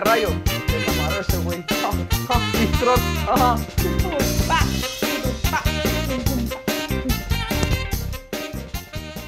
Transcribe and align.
rayo! 0.00 0.28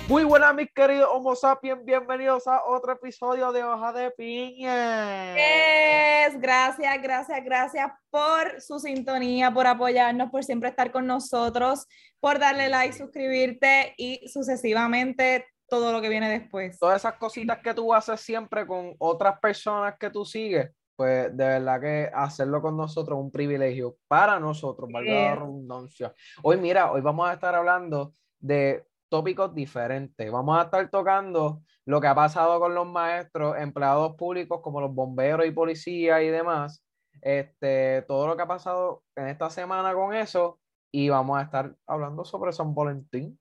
Muy 0.09 0.25
buenas, 0.25 0.54
mis 0.54 0.68
queridos 0.75 1.09
Homo 1.12 1.36
sapiens. 1.36 1.85
Bienvenidos 1.85 2.46
a 2.46 2.64
otro 2.64 2.93
episodio 2.93 3.53
de 3.53 3.62
Hoja 3.62 3.93
de 3.93 4.11
Piña. 4.11 5.35
Yes, 5.35 6.41
gracias, 6.41 7.02
gracias, 7.02 7.45
gracias 7.45 7.93
por 8.11 8.61
su 8.61 8.80
sintonía, 8.80 9.52
por 9.52 9.66
apoyarnos, 9.66 10.30
por 10.30 10.45
siempre 10.45 10.71
estar 10.71 10.91
con 10.91 11.07
nosotros, 11.07 11.87
por 12.18 12.39
darle 12.39 12.68
like, 12.68 12.96
suscribirte 12.96 13.94
y 13.96 14.27
sucesivamente 14.29 15.46
todo 15.70 15.92
lo 15.92 16.02
que 16.02 16.10
viene 16.10 16.29
después. 16.29 16.79
Todas 16.79 16.96
esas 16.96 17.14
cositas 17.14 17.58
que 17.60 17.72
tú 17.72 17.94
haces 17.94 18.20
siempre 18.20 18.66
con 18.66 18.94
otras 18.98 19.38
personas 19.40 19.96
que 19.98 20.10
tú 20.10 20.24
sigues, 20.26 20.70
pues 20.96 21.34
de 21.34 21.44
verdad 21.44 21.80
que 21.80 22.10
hacerlo 22.12 22.60
con 22.60 22.76
nosotros 22.76 23.18
es 23.18 23.24
un 23.24 23.30
privilegio 23.30 23.96
para 24.06 24.38
nosotros, 24.38 24.90
valga 24.93 25.12
la 25.12 25.34
redundancia. 25.36 26.12
Hoy, 26.43 26.58
mira, 26.58 26.93
hoy 26.93 27.00
vamos 27.00 27.26
a 27.26 27.32
estar 27.32 27.54
hablando 27.54 28.12
de 28.38 28.84
tópicos 29.08 29.54
diferentes. 29.54 30.30
Vamos 30.30 30.58
a 30.58 30.64
estar 30.64 30.90
tocando 30.90 31.62
lo 31.86 32.00
que 32.00 32.06
ha 32.06 32.14
pasado 32.14 32.60
con 32.60 32.74
los 32.74 32.86
maestros, 32.86 33.56
empleados 33.58 34.14
públicos 34.16 34.60
como 34.62 34.80
los 34.80 34.94
bomberos 34.94 35.46
y 35.46 35.50
policías 35.50 36.22
y 36.22 36.28
demás. 36.28 36.84
Este, 37.22 38.02
todo 38.02 38.27
lo 38.27 38.36
que 38.36 38.42
ha 38.42 38.48
pasado 38.48 39.02
en 39.16 39.28
esta 39.28 39.50
semana 39.50 39.94
con 39.94 40.14
eso. 40.14 40.58
Y 40.92 41.08
vamos 41.08 41.38
a 41.38 41.42
estar 41.42 41.74
hablando 41.86 42.24
sobre 42.24 42.52
San 42.52 42.74
Valentín. 42.74 43.38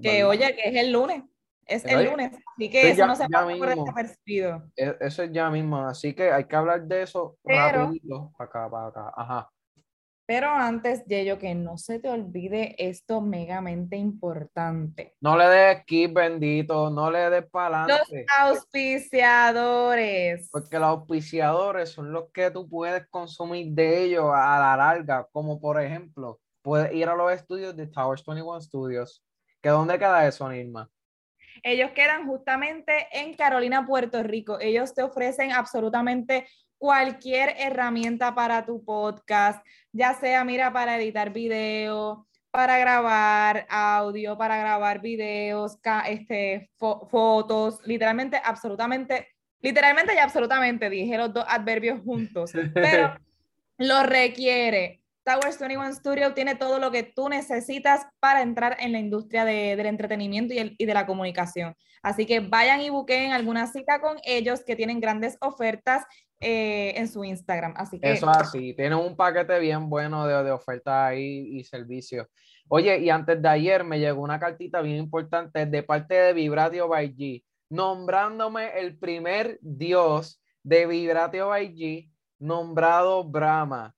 Que 0.00 0.24
¿verdad? 0.24 0.28
oye, 0.28 0.56
que 0.56 0.68
es 0.68 0.76
el 0.76 0.92
lunes, 0.92 1.22
es 1.66 1.84
el 1.84 2.04
lunes, 2.10 2.32
así 2.54 2.70
que 2.70 2.88
eso 2.90 2.98
ya- 2.98 3.06
no 3.06 3.14
se 3.16 3.28
pasa 3.28 3.56
por 3.56 3.68
desapercibido. 3.68 4.62
E- 4.76 4.96
Eso 5.00 5.22
es 5.22 5.32
ya 5.32 5.48
mismo. 5.50 5.78
Así 5.86 6.14
que 6.14 6.30
hay 6.32 6.44
que 6.44 6.56
hablar 6.56 6.82
de 6.82 7.02
eso 7.02 7.36
Pero- 7.44 7.84
rapidito. 7.86 8.32
Para 8.36 8.48
acá, 8.50 8.70
para 8.70 8.86
acá. 8.88 9.12
Ajá. 9.16 9.48
Pero 10.24 10.48
antes, 10.50 11.04
Yeyo, 11.06 11.38
que 11.38 11.54
no 11.54 11.76
se 11.76 11.98
te 11.98 12.08
olvide 12.08 12.74
esto 12.78 13.20
megamente 13.20 13.96
importante. 13.96 15.14
No 15.20 15.36
le 15.36 15.46
des 15.48 15.80
skip, 15.82 16.14
bendito. 16.14 16.88
No 16.90 17.10
le 17.10 17.28
des 17.28 17.44
para 17.50 17.86
Los 17.86 18.00
adelante. 18.02 18.26
auspiciadores. 18.38 20.48
Porque 20.50 20.78
los 20.78 20.88
auspiciadores 20.88 21.90
son 21.90 22.12
los 22.12 22.30
que 22.32 22.50
tú 22.50 22.68
puedes 22.68 23.06
consumir 23.08 23.72
de 23.72 24.04
ellos 24.04 24.26
a 24.32 24.58
la 24.58 24.76
larga, 24.76 25.26
como 25.32 25.60
por 25.60 25.80
ejemplo, 25.82 26.38
puedes 26.62 26.94
ir 26.94 27.08
a 27.08 27.16
los 27.16 27.32
estudios 27.32 27.76
de 27.76 27.88
Towers 27.88 28.24
21 28.24 28.60
Studios. 28.60 29.22
¿Que 29.60 29.68
dónde 29.70 29.98
queda 29.98 30.26
eso, 30.26 30.48
Nirma? 30.48 30.88
Ellos 31.62 31.92
quedan 31.92 32.26
justamente 32.26 33.06
en 33.12 33.34
Carolina, 33.34 33.86
Puerto 33.86 34.22
Rico. 34.22 34.58
Ellos 34.60 34.94
te 34.94 35.02
ofrecen 35.02 35.52
absolutamente 35.52 36.46
cualquier 36.78 37.54
herramienta 37.58 38.34
para 38.34 38.66
tu 38.66 38.84
podcast, 38.84 39.64
ya 39.92 40.14
sea, 40.14 40.42
mira, 40.44 40.72
para 40.72 40.96
editar 40.96 41.30
video, 41.32 42.26
para 42.50 42.76
grabar 42.78 43.66
audio, 43.70 44.36
para 44.36 44.56
grabar 44.56 45.00
videos, 45.00 45.78
este, 46.08 46.70
fo- 46.78 47.08
fotos, 47.08 47.78
literalmente, 47.86 48.40
absolutamente, 48.44 49.28
literalmente 49.60 50.14
y 50.14 50.18
absolutamente, 50.18 50.90
dije 50.90 51.16
los 51.16 51.32
dos 51.32 51.44
adverbios 51.46 52.00
juntos, 52.00 52.50
pero 52.74 53.16
lo 53.78 54.02
requiere. 54.02 55.01
Towers 55.24 55.58
21 55.58 55.94
Studio 55.94 56.34
tiene 56.34 56.54
todo 56.56 56.78
lo 56.78 56.90
que 56.90 57.02
tú 57.04 57.28
necesitas 57.28 58.06
para 58.20 58.42
entrar 58.42 58.76
en 58.80 58.92
la 58.92 58.98
industria 58.98 59.44
de- 59.44 59.76
del 59.76 59.86
entretenimiento 59.86 60.52
y, 60.54 60.58
el- 60.58 60.74
y 60.78 60.84
de 60.84 60.94
la 60.94 61.06
comunicación. 61.06 61.74
Así 62.02 62.26
que 62.26 62.40
vayan 62.40 62.80
y 62.80 62.90
busquen 62.90 63.32
alguna 63.32 63.66
cita 63.68 64.00
con 64.00 64.16
ellos 64.24 64.64
que 64.64 64.74
tienen 64.74 65.00
grandes 65.00 65.36
ofertas 65.40 66.04
eh, 66.40 66.94
en 66.96 67.06
su 67.06 67.22
Instagram. 67.24 67.74
Así 67.76 68.00
que 68.00 68.10
Eso 68.14 68.28
es 68.28 68.36
así, 68.36 68.74
tienen 68.74 68.98
un 68.98 69.14
paquete 69.14 69.60
bien 69.60 69.88
bueno 69.88 70.26
de, 70.26 70.42
de 70.42 70.50
ofertas 70.50 71.10
ahí 71.10 71.46
y 71.58 71.62
servicios. 71.62 72.26
Oye, 72.68 72.98
y 72.98 73.10
antes 73.10 73.40
de 73.40 73.48
ayer 73.48 73.84
me 73.84 74.00
llegó 74.00 74.22
una 74.22 74.40
cartita 74.40 74.80
bien 74.80 74.96
importante 74.96 75.66
de 75.66 75.82
parte 75.84 76.14
de 76.14 76.32
Vibratio 76.32 76.88
by 76.88 77.44
nombrándome 77.70 78.78
el 78.80 78.98
primer 78.98 79.58
dios 79.62 80.42
de 80.64 80.86
Vibratio 80.86 81.48
by 81.48 82.10
nombrado 82.40 83.22
Brahma. 83.22 83.94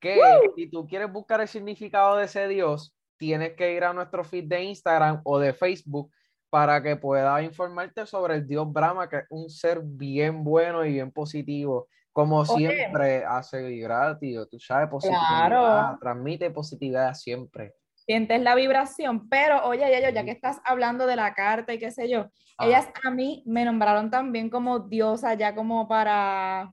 Que 0.00 0.20
si 0.56 0.70
tú 0.70 0.86
quieres 0.86 1.10
buscar 1.12 1.40
el 1.40 1.48
significado 1.48 2.16
de 2.16 2.24
ese 2.26 2.46
dios, 2.48 2.94
tienes 3.16 3.54
que 3.54 3.72
ir 3.74 3.84
a 3.84 3.92
nuestro 3.92 4.22
feed 4.24 4.44
de 4.44 4.62
Instagram 4.64 5.20
o 5.24 5.38
de 5.38 5.52
Facebook 5.52 6.10
para 6.50 6.82
que 6.82 6.96
puedas 6.96 7.42
informarte 7.42 8.06
sobre 8.06 8.36
el 8.36 8.46
dios 8.46 8.72
Brahma, 8.72 9.08
que 9.08 9.16
es 9.18 9.24
un 9.30 9.50
ser 9.50 9.80
bien 9.82 10.44
bueno 10.44 10.84
y 10.84 10.92
bien 10.92 11.10
positivo. 11.10 11.88
Como 12.12 12.44
siempre 12.44 13.24
hace 13.24 13.62
Vibratio, 13.66 14.46
tú 14.48 14.58
sabes, 14.58 14.88
positividad, 14.88 15.46
Claro. 15.48 15.98
transmite 16.00 16.50
positividad 16.50 17.14
siempre. 17.14 17.74
sientes 17.94 18.40
la 18.40 18.54
vibración. 18.54 19.28
Pero 19.28 19.66
oye, 19.66 19.80
Yayo, 19.90 20.08
ya 20.08 20.24
que 20.24 20.30
estás 20.30 20.58
hablando 20.64 21.06
de 21.06 21.14
la 21.14 21.34
carta 21.34 21.74
y 21.74 21.78
qué 21.78 21.90
sé 21.90 22.08
yo, 22.08 22.30
Ah. 22.56 22.66
ellas 22.66 22.88
a 23.04 23.10
mí 23.10 23.42
me 23.46 23.66
nombraron 23.66 24.10
también 24.10 24.48
como 24.48 24.78
diosa 24.80 25.34
ya 25.34 25.54
como 25.54 25.86
para 25.86 26.72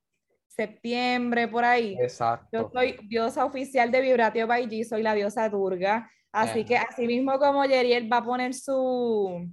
septiembre, 0.55 1.47
por 1.47 1.66
ahí. 1.66 1.95
Yo 1.97 2.03
Exacto. 2.03 2.69
soy 2.73 2.97
diosa 3.03 3.45
oficial 3.45 3.91
de 3.91 4.01
Vibratio 4.01 4.47
by 4.47 4.67
G, 4.67 4.83
soy 4.83 5.03
la 5.03 5.13
diosa 5.13 5.49
Durga. 5.49 6.09
Así 6.31 6.66
que 6.66 6.77
así 6.77 7.07
mismo 7.07 7.39
como 7.39 7.63
Yeriel 7.63 8.11
va 8.11 8.17
a 8.17 8.23
poner 8.23 8.53
su, 8.53 9.49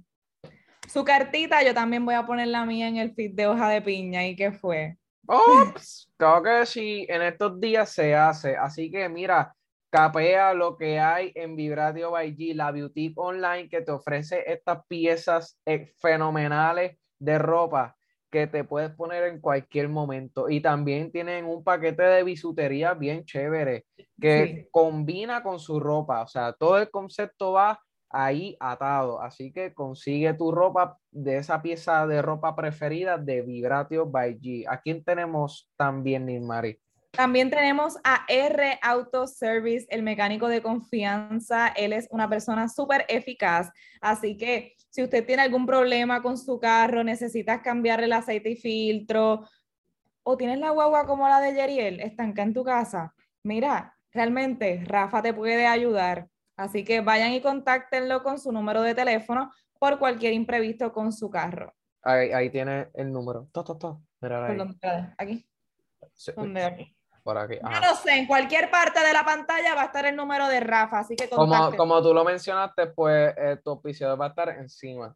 su 0.91 1.03
cartita, 1.05 1.63
yo 1.63 1.73
también 1.73 2.05
voy 2.05 2.15
a 2.15 2.25
poner 2.25 2.47
la 2.47 2.65
mía 2.65 2.87
en 2.87 2.97
el 2.97 3.13
feed 3.13 3.35
de 3.35 3.47
hoja 3.47 3.69
de 3.69 3.81
piña. 3.81 4.27
¿Y 4.27 4.35
qué 4.35 4.51
fue? 4.51 4.97
Ups, 5.25 6.11
claro 6.17 6.43
que 6.43 6.65
sí, 6.65 7.05
en 7.07 7.21
estos 7.21 7.59
días 7.59 7.89
se 7.89 8.15
hace. 8.15 8.57
Así 8.57 8.91
que 8.91 9.07
mira, 9.07 9.55
capea 9.89 10.53
lo 10.53 10.75
que 10.77 10.99
hay 10.99 11.31
en 11.35 11.55
Vibratio 11.55 12.11
by 12.11 12.35
G, 12.35 12.53
la 12.53 12.71
boutique 12.71 13.13
online 13.17 13.69
que 13.69 13.81
te 13.81 13.91
ofrece 13.91 14.43
estas 14.45 14.85
piezas 14.87 15.57
eh, 15.65 15.93
fenomenales 16.01 16.97
de 17.19 17.37
ropa 17.39 17.95
que 18.33 18.47
te 18.47 18.63
puedes 18.63 18.89
poner 18.95 19.25
en 19.25 19.39
cualquier 19.39 19.89
momento. 19.89 20.49
Y 20.49 20.59
también 20.59 21.11
tienen 21.11 21.45
un 21.45 21.63
paquete 21.63 22.01
de 22.01 22.23
bisutería 22.23 22.95
bien 22.95 23.23
chévere 23.25 23.85
que 24.19 24.45
Sí. 24.47 24.67
combina 24.71 25.43
con 25.43 25.59
su 25.59 25.79
ropa. 25.79 26.23
O 26.23 26.27
sea, 26.27 26.51
todo 26.53 26.79
el 26.79 26.89
concepto 26.89 27.51
va 27.51 27.79
ahí 28.09 28.57
atado. 28.59 29.21
Así 29.21 29.53
que 29.53 29.71
consigue 29.75 30.33
tu 30.33 30.51
ropa 30.51 30.97
de 31.11 31.37
esa 31.37 31.61
pieza 31.61 32.07
de 32.07 32.23
ropa 32.23 32.55
preferida 32.55 33.19
de 33.19 33.43
Vibratio 33.43 34.07
by 34.07 34.39
G. 34.39 34.65
¿A 34.67 34.81
quién 34.81 35.03
tenemos 35.03 35.69
también, 35.77 36.25
Nilmari? 36.25 36.79
También 37.15 37.51
tenemos 37.51 37.99
a 38.03 38.25
R 38.27 38.79
Auto 38.81 39.27
Service, 39.27 39.85
el 39.91 40.01
mecánico 40.01 40.47
de 40.47 40.63
confianza. 40.63 41.67
Él 41.67 41.93
es 41.93 42.07
una 42.09 42.27
persona 42.27 42.67
súper 42.67 43.05
eficaz. 43.07 43.71
Así 44.01 44.35
que 44.35 44.73
si 44.89 45.03
usted 45.03 45.23
tiene 45.23 45.43
algún 45.43 45.67
problema 45.67 46.23
con 46.23 46.39
su 46.39 46.59
carro, 46.59 47.03
necesitas 47.03 47.61
cambiar 47.61 48.01
el 48.01 48.13
aceite 48.13 48.49
y 48.49 48.55
filtro, 48.55 49.47
o 50.23 50.37
tienes 50.37 50.57
la 50.57 50.71
guagua 50.71 51.05
como 51.05 51.27
la 51.27 51.39
de 51.39 51.53
Yeriel, 51.53 51.99
estanca 51.99 52.41
en 52.41 52.53
tu 52.53 52.63
casa, 52.63 53.13
mira, 53.43 53.95
realmente 54.11 54.83
Rafa 54.83 55.21
te 55.21 55.35
puede 55.35 55.67
ayudar. 55.67 56.29
Así 56.55 56.83
que 56.83 57.01
vayan 57.01 57.33
y 57.33 57.41
contáctenlo 57.41 58.23
con 58.23 58.39
su 58.39 58.51
número 58.51 58.81
de 58.81 58.95
teléfono 58.95 59.51
por 59.77 59.99
cualquier 59.99 60.33
imprevisto 60.33 60.91
con 60.91 61.13
su 61.13 61.29
carro. 61.29 61.75
Ahí, 62.01 62.31
ahí 62.31 62.49
tiene 62.49 62.89
el 62.95 63.11
número. 63.11 63.49
To, 63.51 63.63
to, 63.63 63.77
to. 63.77 64.01
Mira 64.19 64.41
¿Por 64.41 64.51
ahí. 64.51 64.57
dónde? 64.57 65.13
Aquí. 65.17 65.47
¿Dónde? 66.35 66.63
Aquí. 66.63 66.95
Por 67.23 67.37
aquí. 67.37 67.57
No 67.61 67.95
sé, 67.95 68.17
en 68.17 68.27
cualquier 68.27 68.69
parte 68.69 68.99
de 68.99 69.13
la 69.13 69.23
pantalla 69.23 69.73
va 69.75 69.83
a 69.83 69.85
estar 69.85 70.05
el 70.05 70.15
número 70.15 70.47
de 70.49 70.59
Rafa, 70.59 70.99
así 70.99 71.15
que 71.15 71.29
Como, 71.29 71.73
como 71.77 72.01
tú 72.03 72.13
lo 72.13 72.25
mencionaste, 72.25 72.87
pues 72.87 73.33
eh, 73.37 73.57
tu 73.63 73.71
auspiciador 73.71 74.19
va 74.19 74.25
a 74.25 74.29
estar 74.29 74.49
encima. 74.49 75.15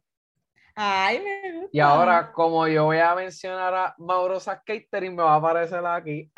Ay, 0.74 1.20
me 1.20 1.52
gusta. 1.52 1.70
Y 1.72 1.80
ahora, 1.80 2.32
como 2.32 2.66
yo 2.66 2.84
voy 2.84 2.98
a 2.98 3.14
mencionar 3.14 3.74
a 3.74 3.94
Maurosas 3.98 4.60
Catering, 4.64 5.14
me 5.14 5.22
va 5.22 5.34
a 5.34 5.36
aparecer 5.36 5.84
aquí. 5.84 6.32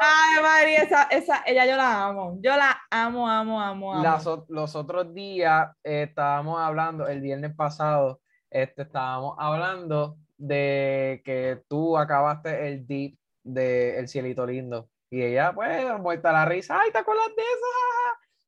Ay, 0.00 0.42
María, 0.42 0.82
esa, 0.82 1.04
esa, 1.04 1.42
ella 1.46 1.66
yo 1.66 1.76
la 1.76 2.06
amo. 2.06 2.38
Yo 2.40 2.56
la 2.56 2.76
amo, 2.90 3.28
amo, 3.28 3.60
amo, 3.60 3.92
amo. 3.92 4.02
Las 4.02 4.26
los 4.48 4.74
otros 4.74 5.14
días 5.14 5.70
eh, 5.84 6.06
estábamos 6.08 6.58
hablando, 6.58 7.06
el 7.06 7.20
viernes 7.20 7.54
pasado, 7.54 8.20
este, 8.50 8.82
estábamos 8.82 9.36
hablando 9.38 10.16
de 10.36 11.22
que 11.24 11.62
tú 11.68 11.96
acabaste 11.96 12.68
el 12.68 12.86
dip 12.86 13.18
de 13.42 13.98
El 13.98 14.08
Cielito 14.08 14.46
Lindo. 14.46 14.88
Y 15.10 15.22
ella, 15.22 15.52
pues, 15.54 15.98
muerta 16.00 16.32
la 16.32 16.44
risa, 16.44 16.80
ay, 16.80 16.90
¿te 16.90 16.98
acuerdas 16.98 17.28
de 17.36 17.42
eso? 17.42 17.66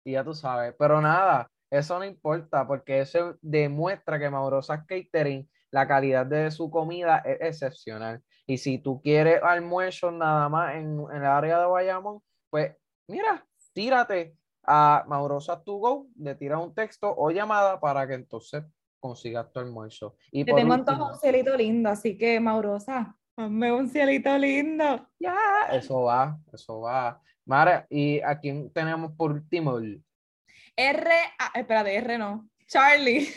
Y 0.04 0.12
ya 0.12 0.24
tú 0.24 0.34
sabes, 0.34 0.74
pero 0.78 1.00
nada, 1.00 1.50
eso 1.70 1.98
no 1.98 2.04
importa, 2.04 2.66
porque 2.66 3.00
eso 3.00 3.36
demuestra 3.42 4.18
que 4.18 4.30
Maurosas 4.30 4.84
Catering, 4.86 5.48
la 5.70 5.86
calidad 5.86 6.26
de 6.26 6.50
su 6.50 6.70
comida 6.70 7.18
es 7.18 7.38
excepcional. 7.40 8.22
Y 8.46 8.58
si 8.58 8.78
tú 8.78 9.02
quieres 9.02 9.42
almuerzo 9.42 10.10
nada 10.10 10.48
más 10.48 10.74
en, 10.76 10.98
en 11.12 11.16
el 11.16 11.26
área 11.26 11.60
de 11.60 11.66
Bayamón, 11.66 12.22
pues 12.50 12.74
mira, 13.06 13.46
tírate 13.74 14.34
a 14.64 15.04
Maurosas 15.06 15.62
to 15.64 15.76
go, 15.76 16.06
le 16.16 16.34
tiras 16.34 16.62
un 16.62 16.74
texto 16.74 17.14
o 17.16 17.30
llamada 17.30 17.78
para 17.78 18.06
que 18.06 18.14
entonces 18.14 18.64
consigas 19.00 19.50
tu 19.52 19.60
almuerzo. 19.60 20.16
Y 20.30 20.44
Te 20.44 20.52
tengo 20.52 20.74
último, 20.74 20.90
antojo 20.92 21.12
un 21.12 21.18
cielito 21.18 21.56
lindo, 21.56 21.90
así 21.90 22.16
que 22.16 22.40
Maurosa, 22.40 23.16
Hazme 23.38 23.70
un 23.70 23.88
cielito 23.88 24.36
lindo. 24.36 25.08
Ya, 25.20 25.68
eso 25.70 26.02
va, 26.02 26.36
eso 26.52 26.80
va. 26.80 27.22
Mara, 27.44 27.86
¿y 27.88 28.20
a 28.20 28.36
quién 28.40 28.72
tenemos 28.72 29.12
por 29.12 29.30
último? 29.30 29.78
R, 29.78 31.10
ah, 31.38 31.52
espérate, 31.54 31.94
R 31.94 32.18
no. 32.18 32.50
Charlie. 32.66 33.28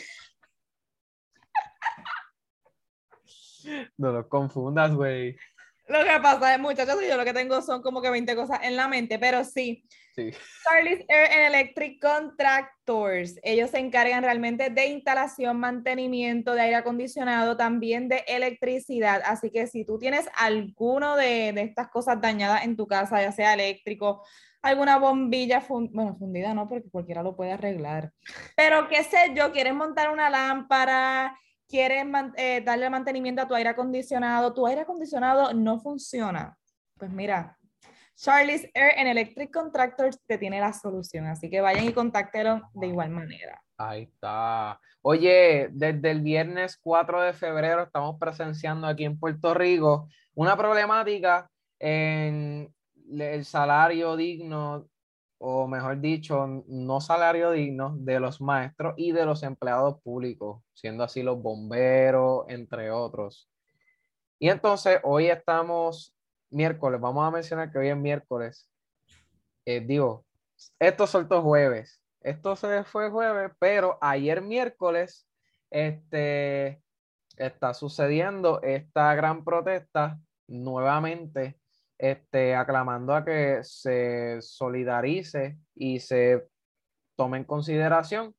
No 3.96 4.10
lo 4.10 4.28
confundas, 4.28 4.92
güey. 4.92 5.38
Lo 5.92 6.04
que 6.04 6.20
pasa 6.22 6.54
es, 6.54 6.60
muchachos, 6.60 6.96
yo 7.06 7.16
lo 7.16 7.24
que 7.24 7.34
tengo 7.34 7.60
son 7.60 7.82
como 7.82 8.00
que 8.00 8.08
20 8.08 8.34
cosas 8.34 8.60
en 8.62 8.76
la 8.76 8.88
mente, 8.88 9.18
pero 9.18 9.44
sí. 9.44 9.84
Sí. 10.14 10.30
Charlie's 10.64 11.04
Air 11.08 11.30
and 11.30 11.54
Electric 11.54 12.00
Contractors. 12.00 13.38
Ellos 13.42 13.70
se 13.70 13.78
encargan 13.78 14.22
realmente 14.22 14.70
de 14.70 14.86
instalación, 14.86 15.58
mantenimiento 15.58 16.54
de 16.54 16.62
aire 16.62 16.76
acondicionado, 16.76 17.56
también 17.56 18.08
de 18.08 18.24
electricidad. 18.26 19.22
Así 19.24 19.50
que 19.50 19.66
si 19.66 19.84
tú 19.84 19.98
tienes 19.98 20.28
alguno 20.36 21.16
de, 21.16 21.52
de 21.52 21.62
estas 21.62 21.88
cosas 21.88 22.20
dañadas 22.20 22.64
en 22.64 22.76
tu 22.76 22.86
casa, 22.86 23.22
ya 23.22 23.32
sea 23.32 23.54
eléctrico, 23.54 24.22
alguna 24.62 24.98
bombilla, 24.98 25.62
bueno, 25.68 26.16
fundida 26.16 26.54
no, 26.54 26.68
porque 26.68 26.88
cualquiera 26.90 27.22
lo 27.22 27.36
puede 27.36 27.52
arreglar. 27.52 28.12
Pero 28.56 28.88
qué 28.88 29.02
sé 29.04 29.32
yo, 29.34 29.52
quieres 29.52 29.74
montar 29.74 30.10
una 30.10 30.30
lámpara, 30.30 31.38
quieres 31.72 32.04
eh, 32.36 32.60
darle 32.60 32.90
mantenimiento 32.90 33.40
a 33.40 33.48
tu 33.48 33.54
aire 33.54 33.70
acondicionado, 33.70 34.52
tu 34.52 34.66
aire 34.66 34.82
acondicionado 34.82 35.54
no 35.54 35.80
funciona. 35.80 36.54
Pues 36.98 37.10
mira, 37.10 37.58
Charlie's 38.14 38.68
Air 38.74 38.92
and 38.98 39.08
Electric 39.08 39.50
Contractors 39.50 40.20
te 40.26 40.36
tiene 40.36 40.60
la 40.60 40.74
solución, 40.74 41.26
así 41.26 41.48
que 41.48 41.62
vayan 41.62 41.86
y 41.86 41.94
contáctenlo 41.94 42.60
de 42.74 42.88
igual 42.88 43.08
manera. 43.08 43.58
Ahí 43.78 44.02
está. 44.02 44.78
Oye, 45.00 45.70
desde 45.72 46.10
el 46.10 46.20
viernes 46.20 46.78
4 46.82 47.22
de 47.22 47.32
febrero 47.32 47.84
estamos 47.84 48.18
presenciando 48.20 48.86
aquí 48.86 49.04
en 49.04 49.18
Puerto 49.18 49.54
Rico 49.54 50.08
una 50.34 50.58
problemática 50.58 51.50
en 51.80 52.72
el 53.18 53.44
salario 53.46 54.14
digno, 54.14 54.86
o 55.44 55.66
mejor 55.66 56.00
dicho, 56.00 56.46
no 56.68 57.00
salario 57.00 57.50
digno 57.50 57.96
de 57.98 58.20
los 58.20 58.40
maestros 58.40 58.94
y 58.96 59.10
de 59.10 59.26
los 59.26 59.42
empleados 59.42 60.00
públicos, 60.00 60.62
siendo 60.72 61.02
así 61.02 61.20
los 61.20 61.42
bomberos, 61.42 62.44
entre 62.46 62.92
otros. 62.92 63.50
Y 64.38 64.48
entonces 64.48 65.00
hoy 65.02 65.26
estamos 65.26 66.14
miércoles, 66.48 67.00
vamos 67.00 67.26
a 67.26 67.32
mencionar 67.32 67.72
que 67.72 67.78
hoy 67.78 67.88
es 67.88 67.96
miércoles. 67.96 68.70
Eh, 69.64 69.80
digo, 69.80 70.24
esto 70.78 71.08
soltó 71.08 71.42
jueves. 71.42 72.00
Esto 72.20 72.54
se 72.54 72.84
fue 72.84 73.10
jueves, 73.10 73.50
pero 73.58 73.98
ayer 74.00 74.42
miércoles 74.42 75.26
este, 75.70 76.80
está 77.36 77.74
sucediendo 77.74 78.62
esta 78.62 79.12
gran 79.16 79.42
protesta 79.42 80.20
nuevamente, 80.46 81.58
este, 81.98 82.54
aclamando 82.54 83.14
a 83.14 83.24
que 83.24 83.60
se 83.62 84.40
solidarice 84.40 85.58
y 85.74 86.00
se 86.00 86.46
tome 87.16 87.38
en 87.38 87.44
consideración 87.44 88.34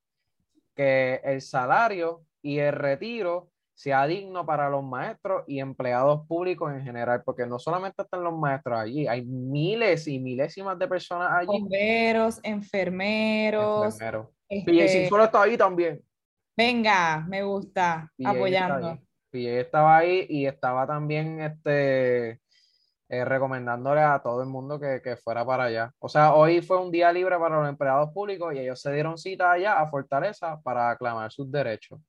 que 0.74 1.20
el 1.24 1.40
salario 1.40 2.24
y 2.42 2.58
el 2.58 2.72
retiro 2.72 3.50
sea 3.74 4.06
digno 4.06 4.46
para 4.46 4.70
los 4.70 4.84
maestros 4.84 5.42
y 5.46 5.58
empleados 5.58 6.26
públicos 6.26 6.72
en 6.72 6.82
general, 6.82 7.22
porque 7.24 7.46
no 7.46 7.58
solamente 7.58 8.02
están 8.02 8.22
los 8.22 8.34
maestros 8.34 8.78
allí, 8.78 9.06
hay 9.06 9.24
miles 9.24 10.06
y 10.06 10.20
milésimas 10.20 10.78
de 10.78 10.86
personas 10.86 11.30
allí. 11.32 11.46
Bomberos, 11.46 12.40
enfermeros. 12.42 13.98
Este... 14.48 15.08
solo 15.08 15.24
está 15.24 15.42
ahí 15.42 15.56
también. 15.56 16.00
Venga, 16.56 17.24
me 17.28 17.42
gusta, 17.42 18.12
apoyando. 18.24 18.98
Y 19.32 19.48
estaba 19.48 19.98
ahí 19.98 20.26
y 20.28 20.46
estaba 20.46 20.86
también 20.86 21.40
este, 21.40 22.40
eh, 23.18 23.24
recomendándole 23.24 24.00
a 24.00 24.20
todo 24.20 24.42
el 24.42 24.48
mundo 24.48 24.78
que, 24.78 25.00
que, 25.02 25.16
fuera 25.16 25.44
para 25.44 25.64
allá. 25.64 25.92
O 25.98 26.08
sea, 26.08 26.34
hoy 26.34 26.62
fue 26.62 26.80
un 26.80 26.90
día 26.90 27.12
libre 27.12 27.38
para 27.38 27.60
los 27.60 27.68
empleados 27.68 28.10
públicos 28.12 28.54
y 28.54 28.58
ellos 28.58 28.80
se 28.80 28.92
dieron 28.92 29.18
cita 29.18 29.52
allá 29.52 29.80
a 29.80 29.86
Fortaleza 29.86 30.60
para 30.62 30.90
aclamar 30.90 31.30
sus 31.32 31.50
derechos. 31.50 32.00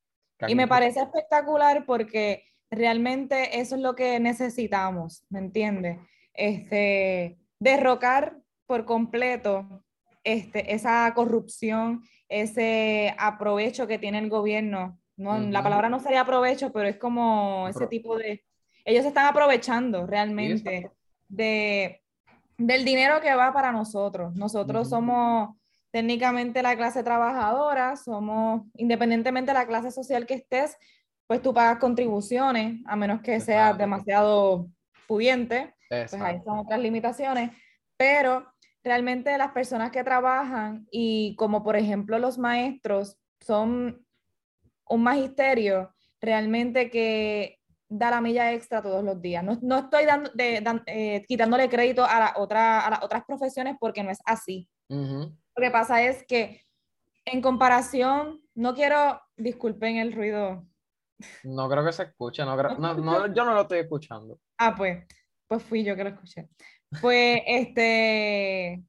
Y 0.48 0.56
me 0.56 0.68
parece 0.68 1.02
espectacular 1.02 1.86
porque 1.86 2.44
realmente 2.70 3.60
eso 3.60 3.76
es 3.76 3.82
lo 3.82 3.96
que 3.96 4.20
necesitamos, 4.20 5.26
¿me 5.30 5.40
entiendes? 5.40 6.00
Este, 6.34 7.38
derrocar 7.60 8.38
por 8.66 8.86
completo 8.86 9.84
este, 10.24 10.74
esa 10.74 11.12
corrupción, 11.14 12.02
ese 12.28 13.16
aprovecho 13.18 13.88
que 13.88 14.00
tiene 14.00 14.20
el 14.20 14.30
gobierno. 14.30 15.00
No, 15.18 15.40
La 15.40 15.64
palabra 15.64 15.88
no 15.88 16.00
sería 16.00 16.22
aprovecho, 16.22 16.74
pero 16.74 16.90
es 16.90 16.98
como 16.98 17.68
ese 17.70 17.88
tipo 17.88 18.18
de... 18.18 18.44
Ellos 18.86 19.06
están 19.06 19.26
aprovechando 19.26 20.06
realmente 20.06 20.92
de, 21.28 22.02
del 22.58 22.86
dinero 22.86 23.20
que 23.20 23.34
va 23.34 23.52
para 23.52 23.72
nosotros. 23.72 24.36
Nosotros 24.36 24.90
somos 24.90 25.58
técnicamente 25.92 26.62
la 26.62 26.76
clase 26.76 27.04
trabajadora, 27.04 27.96
somos, 27.96 28.64
independientemente 28.76 29.52
de 29.52 29.58
la 29.58 29.66
clase 29.66 29.92
social 29.92 30.26
que 30.26 30.36
estés, 30.36 30.78
pues 31.28 31.42
tú 31.42 31.54
pagas 31.54 31.80
contribuciones, 31.80 32.82
a 32.86 32.96
menos 32.96 33.22
que 33.22 33.40
seas 33.40 33.78
demasiado 33.78 34.68
pudiente, 35.08 35.74
pues 35.90 36.14
ahí 36.16 36.40
son 36.44 36.60
otras 36.60 36.80
limitaciones, 36.80 37.52
pero 37.98 38.46
realmente 38.84 39.36
las 39.38 39.52
personas 39.52 39.92
que 39.92 40.04
trabajan 40.04 40.86
y 40.92 41.36
como 41.38 41.64
por 41.64 41.76
ejemplo 41.76 42.20
los 42.20 42.38
maestros 42.38 43.18
son 43.40 44.06
un 44.88 45.02
magisterio 45.02 45.96
realmente 46.22 46.92
que 46.92 47.60
da 47.98 48.12
la 48.12 48.22
milla 48.22 48.52
extra 48.54 48.82
todos 48.82 49.04
los 49.04 49.22
días. 49.22 49.44
No, 49.44 49.58
no 49.62 49.80
estoy 49.80 50.06
dando, 50.06 50.32
de, 50.34 50.64
eh, 50.88 51.26
quitándole 51.28 51.70
crédito 51.70 52.04
a, 52.04 52.20
la 52.20 52.34
otra, 52.38 52.86
a 52.86 52.90
las 52.90 53.04
otras 53.04 53.24
profesiones 53.26 53.76
porque 53.80 54.04
no 54.04 54.12
es 54.12 54.20
así. 54.26 54.70
Lo 54.90 55.32
que 55.56 55.72
pasa 55.72 56.04
es 56.04 56.26
que 56.26 56.62
en 57.26 57.42
comparación, 57.42 58.42
no 58.54 58.76
quiero, 58.76 59.22
disculpen 59.36 59.98
el 59.98 60.14
ruido. 60.14 60.66
No 61.44 61.70
creo 61.70 61.84
que 61.86 61.94
se 61.94 62.04
escuche, 62.04 62.44
no, 62.44 62.56
no, 62.56 63.34
yo 63.34 63.46
no 63.46 63.54
lo 63.54 63.62
estoy 63.62 63.80
escuchando. 63.80 64.40
Ah, 64.58 64.76
pues, 64.76 65.06
pues 65.48 65.64
fui 65.64 65.84
yo 65.84 65.96
que 65.96 66.04
lo 66.04 66.10
escuché. 66.10 66.50
Pues, 67.02 67.42
este, 67.48 68.84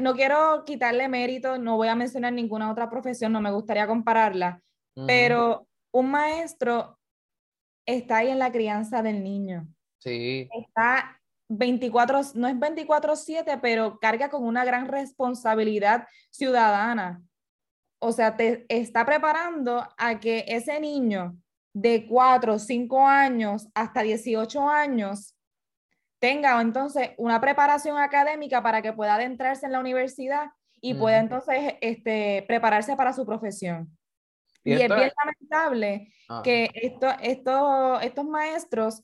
no 0.00 0.14
quiero 0.14 0.64
quitarle 0.64 1.08
mérito, 1.08 1.58
no 1.58 1.76
voy 1.76 1.88
a 1.88 1.94
mencionar 1.94 2.32
ninguna 2.32 2.70
otra 2.70 2.88
profesión, 2.88 3.32
no 3.32 3.40
me 3.40 3.50
gustaría 3.50 3.86
compararla, 3.86 4.62
pero 5.06 5.66
un 5.92 6.10
maestro 6.10 6.97
está 7.88 8.18
ahí 8.18 8.28
en 8.28 8.38
la 8.38 8.52
crianza 8.52 9.02
del 9.02 9.24
niño. 9.24 9.66
Sí. 9.98 10.48
Está 10.52 11.20
24, 11.48 12.20
no 12.34 12.46
es 12.46 12.54
24/7, 12.54 13.58
pero 13.60 13.98
carga 13.98 14.28
con 14.28 14.44
una 14.44 14.64
gran 14.64 14.86
responsabilidad 14.86 16.06
ciudadana. 16.30 17.22
O 18.00 18.12
sea, 18.12 18.36
te 18.36 18.66
está 18.68 19.04
preparando 19.04 19.88
a 19.96 20.20
que 20.20 20.44
ese 20.46 20.78
niño 20.78 21.36
de 21.72 22.06
4, 22.06 22.58
5 22.58 23.06
años 23.06 23.68
hasta 23.74 24.02
18 24.02 24.68
años 24.68 25.34
tenga 26.20 26.60
entonces 26.60 27.10
una 27.16 27.40
preparación 27.40 27.96
académica 27.96 28.62
para 28.62 28.82
que 28.82 28.92
pueda 28.92 29.14
adentrarse 29.14 29.66
en 29.66 29.72
la 29.72 29.80
universidad 29.80 30.50
y 30.80 30.94
pueda 30.94 31.18
entonces 31.18 31.74
este, 31.80 32.44
prepararse 32.46 32.96
para 32.96 33.12
su 33.12 33.24
profesión. 33.24 33.97
Y, 34.64 34.72
es 34.72 34.78
bien 34.78 35.12
lamentable 35.16 36.12
ah. 36.28 36.42
que 36.44 36.70
esto, 36.74 37.08
esto, 37.22 38.00
estos 38.00 38.24
maestros 38.24 39.02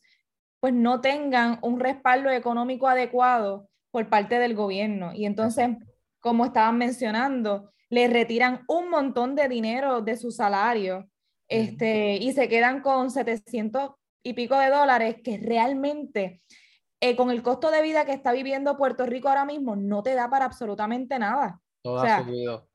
pues 0.60 0.72
no 0.72 1.00
tengan 1.00 1.58
un 1.62 1.78
respaldo 1.78 2.30
económico 2.30 2.88
adecuado 2.88 3.68
por 3.90 4.08
parte 4.08 4.38
del 4.38 4.54
gobierno. 4.54 5.12
Y 5.14 5.26
entonces, 5.26 5.76
como 6.20 6.46
estaban 6.46 6.78
mencionando, 6.78 7.70
le 7.90 8.08
retiran 8.08 8.64
un 8.66 8.88
montón 8.88 9.34
de 9.34 9.48
dinero 9.48 10.00
de 10.00 10.16
su 10.16 10.30
salario 10.30 11.08
este, 11.48 12.16
y 12.16 12.32
se 12.32 12.48
quedan 12.48 12.80
con 12.80 13.10
700 13.10 13.92
y 14.22 14.32
pico 14.32 14.58
de 14.58 14.70
dólares 14.70 15.16
que 15.22 15.38
realmente 15.38 16.40
eh, 17.00 17.14
con 17.14 17.30
el 17.30 17.42
costo 17.42 17.70
de 17.70 17.82
vida 17.82 18.06
que 18.06 18.12
está 18.12 18.32
viviendo 18.32 18.78
Puerto 18.78 19.04
Rico 19.04 19.28
ahora 19.28 19.44
mismo 19.44 19.76
no 19.76 20.02
te 20.02 20.14
da 20.14 20.30
para 20.30 20.46
absolutamente 20.46 21.18
nada. 21.18 21.60
Todo 21.82 22.00
ha 22.00 22.24
subido. 22.24 22.66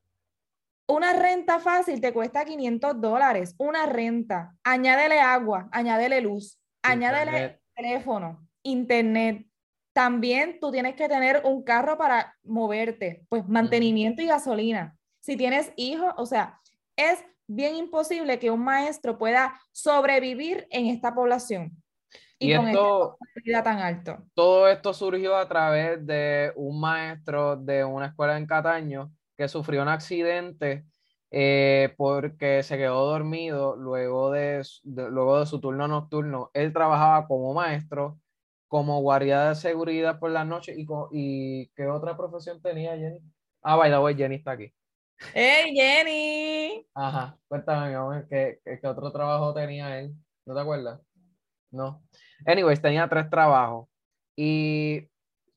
Una 0.90 1.12
renta 1.12 1.60
fácil 1.60 2.00
te 2.00 2.12
cuesta 2.12 2.44
500 2.44 3.00
dólares, 3.00 3.54
una 3.58 3.86
renta. 3.86 4.56
Añádele 4.64 5.20
agua, 5.20 5.68
añádele 5.70 6.20
luz, 6.20 6.58
añádele 6.82 7.60
teléfono, 7.76 8.44
internet. 8.64 9.46
También 9.92 10.58
tú 10.58 10.72
tienes 10.72 10.96
que 10.96 11.08
tener 11.08 11.42
un 11.44 11.62
carro 11.62 11.96
para 11.96 12.36
moverte, 12.42 13.24
pues 13.28 13.46
mantenimiento 13.46 14.20
y 14.20 14.26
gasolina. 14.26 14.96
Si 15.20 15.36
tienes 15.36 15.72
hijos, 15.76 16.12
o 16.16 16.26
sea, 16.26 16.58
es 16.96 17.24
bien 17.46 17.76
imposible 17.76 18.40
que 18.40 18.50
un 18.50 18.64
maestro 18.64 19.16
pueda 19.16 19.60
sobrevivir 19.70 20.66
en 20.70 20.86
esta 20.86 21.14
población. 21.14 21.70
Y, 22.40 22.56
con 22.56 22.66
esto, 22.66 23.16
esta 23.44 23.62
tan 23.62 23.78
alto. 23.78 24.24
Todo 24.34 24.66
esto 24.66 24.92
surgió 24.92 25.36
a 25.36 25.46
través 25.46 26.04
de 26.04 26.52
un 26.56 26.80
maestro 26.80 27.54
de 27.54 27.84
una 27.84 28.06
escuela 28.06 28.36
en 28.36 28.46
Cataño 28.46 29.12
que 29.40 29.48
sufrió 29.48 29.80
un 29.80 29.88
accidente 29.88 30.84
eh, 31.30 31.94
porque 31.96 32.62
se 32.62 32.76
quedó 32.76 33.06
dormido 33.06 33.74
luego 33.74 34.30
de, 34.30 34.62
luego 34.84 35.40
de 35.40 35.46
su 35.46 35.62
turno 35.62 35.88
nocturno. 35.88 36.50
Él 36.52 36.74
trabajaba 36.74 37.26
como 37.26 37.54
maestro, 37.54 38.20
como 38.68 39.00
guardia 39.00 39.48
de 39.48 39.54
seguridad 39.54 40.18
por 40.18 40.30
la 40.30 40.44
noche 40.44 40.74
y, 40.76 40.86
y 41.12 41.68
¿qué 41.74 41.86
otra 41.86 42.18
profesión 42.18 42.60
tenía 42.60 42.98
Jenny? 42.98 43.20
Ah, 43.62 43.76
by 43.76 43.90
the 43.90 43.98
way, 43.98 44.14
Jenny 44.14 44.34
está 44.34 44.50
aquí. 44.50 44.74
¡Hey, 45.32 45.72
Jenny! 45.74 46.86
Ajá, 46.92 47.38
cuéntame, 47.48 47.88
mi 47.88 47.94
amor, 47.94 48.26
¿qué, 48.28 48.60
¿qué, 48.62 48.86
otro 48.86 49.10
trabajo 49.10 49.54
tenía 49.54 50.00
él? 50.00 50.12
¿No 50.44 50.54
te 50.54 50.60
acuerdas? 50.60 51.00
No. 51.70 52.02
Anyways, 52.44 52.82
tenía 52.82 53.08
tres 53.08 53.30
trabajos. 53.30 53.88
Y 54.36 55.08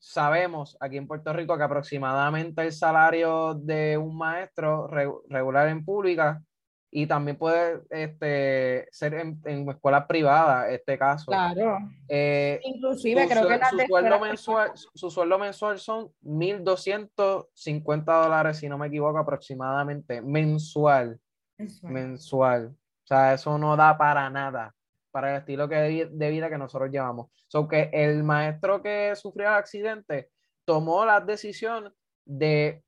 sabemos 0.04 0.76
aquí 0.80 0.98
en 0.98 1.06
Puerto 1.06 1.32
Rico 1.32 1.56
que 1.56 1.62
aproximadamente 1.62 2.62
el 2.62 2.72
salario 2.72 3.54
de 3.54 3.96
un 3.96 4.18
maestro 4.18 4.86
regular 4.86 5.68
en 5.68 5.82
pública 5.82 6.42
y 6.90 7.06
también 7.06 7.38
puede 7.38 7.80
este, 7.90 8.86
ser 8.92 9.14
en, 9.14 9.40
en 9.46 9.68
escuelas 9.68 10.04
privadas, 10.06 10.70
este 10.70 10.98
caso. 10.98 11.24
Claro. 11.26 11.78
Eh, 12.06 12.60
Inclusive 12.64 13.26
creo 13.26 13.48
que 13.48 13.58
su, 13.68 13.78
sueldo 13.88 14.20
mensual, 14.20 14.70
su 14.74 15.10
sueldo 15.10 15.38
mensual 15.38 15.78
son 15.80 16.12
1.250 16.22 18.04
dólares, 18.04 18.58
si 18.58 18.68
no 18.68 18.78
me 18.78 18.86
equivoco, 18.88 19.18
aproximadamente, 19.18 20.20
mensual. 20.22 21.18
Mensual. 21.58 21.92
mensual. 21.92 22.66
O 22.66 23.06
sea, 23.06 23.34
eso 23.34 23.58
no 23.58 23.74
da 23.74 23.98
para 23.98 24.30
nada, 24.30 24.72
para 25.14 25.30
el 25.30 25.38
estilo 25.38 25.68
que, 25.68 26.08
de 26.10 26.30
vida 26.30 26.50
que 26.50 26.58
nosotros 26.58 26.90
llevamos. 26.90 27.30
So 27.46 27.68
que 27.68 27.88
el 27.92 28.24
maestro 28.24 28.82
que 28.82 29.14
sufrió 29.14 29.46
el 29.46 29.54
accidente 29.54 30.30
tomó 30.64 31.06
la 31.06 31.20
decisión 31.20 31.94
de 32.24 32.82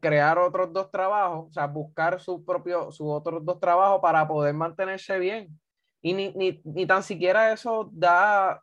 crear 0.00 0.38
otros 0.38 0.72
dos 0.72 0.90
trabajos, 0.90 1.50
o 1.50 1.52
sea, 1.52 1.66
buscar 1.66 2.18
su 2.22 2.42
propio, 2.42 2.90
sus 2.90 3.06
otros 3.06 3.44
dos 3.44 3.60
trabajos 3.60 4.00
para 4.00 4.26
poder 4.26 4.54
mantenerse 4.54 5.18
bien. 5.18 5.60
Y 6.00 6.14
ni, 6.14 6.32
ni, 6.32 6.62
ni, 6.64 6.86
tan 6.86 7.02
siquiera 7.02 7.52
eso 7.52 7.90
da, 7.92 8.62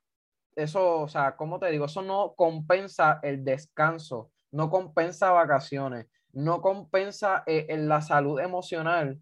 eso, 0.55 1.01
o 1.01 1.07
sea, 1.07 1.35
¿cómo 1.35 1.59
te 1.59 1.69
digo? 1.69 1.85
Eso 1.85 2.01
no 2.01 2.33
compensa 2.35 3.19
el 3.21 3.45
descanso, 3.45 4.31
no 4.49 4.71
compensa 4.71 5.29
vacaciones, 5.29 6.07
no 6.33 6.59
compensa 6.59 7.43
eh, 7.45 7.67
en 7.69 7.87
la 7.87 8.01
salud 8.01 8.39
emocional. 8.39 9.21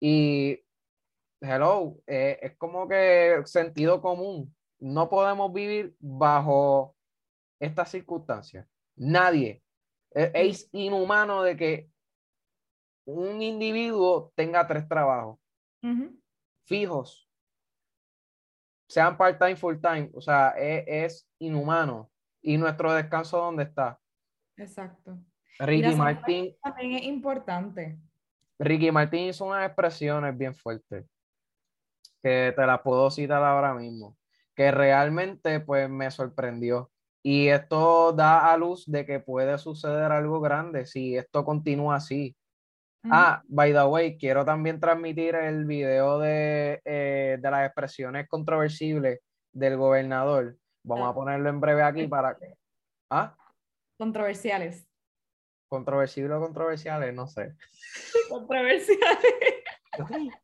Y, 0.00 0.63
hello, 1.44 2.00
eh, 2.06 2.38
es 2.42 2.56
como 2.56 2.88
que 2.88 3.42
sentido 3.44 4.00
común. 4.00 4.54
No 4.78 5.08
podemos 5.08 5.52
vivir 5.52 5.94
bajo 5.98 6.96
estas 7.60 7.90
circunstancias. 7.90 8.66
Nadie, 8.96 9.62
e, 10.10 10.30
es 10.34 10.68
inhumano 10.72 11.42
de 11.42 11.56
que 11.56 11.90
un 13.06 13.42
individuo 13.42 14.32
tenga 14.34 14.66
tres 14.66 14.88
trabajos 14.88 15.38
fijos, 16.64 17.28
sean 18.88 19.18
part-time, 19.18 19.56
full-time. 19.56 20.10
O 20.14 20.20
sea, 20.20 20.54
e, 20.56 21.04
es, 21.04 21.28
inhumano. 21.38 22.10
¿Y 22.40 22.56
nuestro 22.56 22.92
descanso 22.92 23.38
dónde 23.38 23.64
está? 23.64 23.98
Exacto. 24.56 25.18
Ricky 25.58 25.94
Martín. 25.94 26.56
También 26.62 26.92
es 26.92 27.02
importante. 27.04 27.98
Ricky 28.58 28.90
Martín 28.90 29.28
hizo 29.28 29.44
unas 29.44 29.66
expresiones 29.66 30.36
bien 30.36 30.54
fuertes 30.54 31.04
que 32.24 32.54
te 32.56 32.66
las 32.66 32.80
puedo 32.80 33.10
citar 33.10 33.44
ahora 33.44 33.74
mismo, 33.74 34.16
que 34.56 34.70
realmente 34.70 35.60
pues 35.60 35.90
me 35.90 36.10
sorprendió. 36.10 36.90
Y 37.22 37.48
esto 37.48 38.12
da 38.12 38.50
a 38.50 38.56
luz 38.56 38.86
de 38.86 39.04
que 39.04 39.20
puede 39.20 39.58
suceder 39.58 40.10
algo 40.10 40.40
grande 40.40 40.86
si 40.86 41.18
esto 41.18 41.44
continúa 41.44 41.96
así. 41.96 42.34
Ah, 43.10 43.42
by 43.46 43.74
the 43.74 43.84
way, 43.84 44.16
quiero 44.16 44.46
también 44.46 44.80
transmitir 44.80 45.34
el 45.34 45.66
video 45.66 46.18
de, 46.18 46.80
eh, 46.86 47.36
de 47.38 47.50
las 47.50 47.66
expresiones 47.66 48.26
controversibles 48.26 49.20
del 49.52 49.76
gobernador. 49.76 50.56
Vamos 50.82 51.06
a 51.06 51.10
ah. 51.10 51.14
ponerlo 51.14 51.50
en 51.50 51.60
breve 51.60 51.82
aquí 51.82 52.08
para 52.08 52.38
que... 52.38 52.54
¿Ah? 53.10 53.36
Controversiales. 53.98 54.88
Controversibles 55.68 56.38
o 56.38 56.40
controversiales, 56.40 57.14
no 57.14 57.26
sé. 57.26 57.54
Controversiales. 58.30 60.34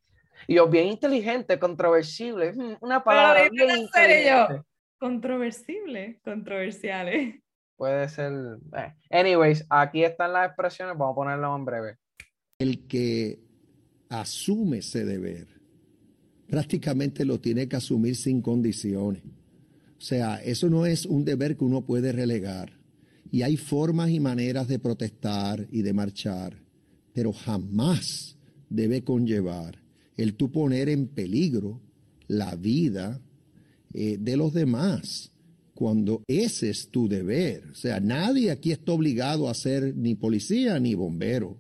Y 0.46 0.54
yo 0.54 0.68
bien 0.68 0.88
inteligente, 0.88 1.58
controversible, 1.58 2.52
una 2.80 3.02
palabra 3.02 3.48
bien 3.50 3.78
inteligente. 3.78 4.62
Controversible, 4.98 6.20
controversiales. 6.22 7.40
Puede 7.76 8.08
ser. 8.10 8.58
Eh, 8.76 8.94
anyways, 9.10 9.64
aquí 9.70 10.04
están 10.04 10.34
las 10.34 10.48
expresiones, 10.48 10.98
vamos 10.98 11.12
a 11.12 11.16
ponerlo 11.16 11.56
en 11.56 11.64
breve. 11.64 11.96
El 12.58 12.86
que 12.86 13.40
asume 14.10 14.78
ese 14.78 15.04
deber 15.06 15.60
prácticamente 16.46 17.24
lo 17.24 17.40
tiene 17.40 17.68
que 17.68 17.76
asumir 17.76 18.16
sin 18.16 18.42
condiciones. 18.42 19.22
O 19.24 20.02
sea, 20.02 20.42
eso 20.42 20.68
no 20.68 20.84
es 20.84 21.06
un 21.06 21.24
deber 21.24 21.56
que 21.56 21.64
uno 21.64 21.86
puede 21.86 22.12
relegar. 22.12 22.72
Y 23.30 23.42
hay 23.42 23.56
formas 23.56 24.10
y 24.10 24.18
maneras 24.18 24.66
de 24.66 24.78
protestar 24.78 25.66
y 25.70 25.82
de 25.82 25.92
marchar, 25.92 26.60
pero 27.14 27.32
jamás 27.32 28.36
debe 28.68 29.04
conllevar 29.04 29.79
el 30.22 30.34
tú 30.34 30.52
poner 30.52 30.90
en 30.90 31.06
peligro 31.06 31.80
la 32.28 32.54
vida 32.54 33.22
eh, 33.94 34.18
de 34.20 34.36
los 34.36 34.52
demás, 34.52 35.32
cuando 35.74 36.22
ese 36.28 36.68
es 36.68 36.90
tu 36.90 37.08
deber. 37.08 37.64
O 37.72 37.74
sea, 37.74 38.00
nadie 38.00 38.50
aquí 38.50 38.70
está 38.70 38.92
obligado 38.92 39.48
a 39.48 39.54
ser 39.54 39.96
ni 39.96 40.14
policía 40.14 40.78
ni 40.78 40.94
bombero. 40.94 41.56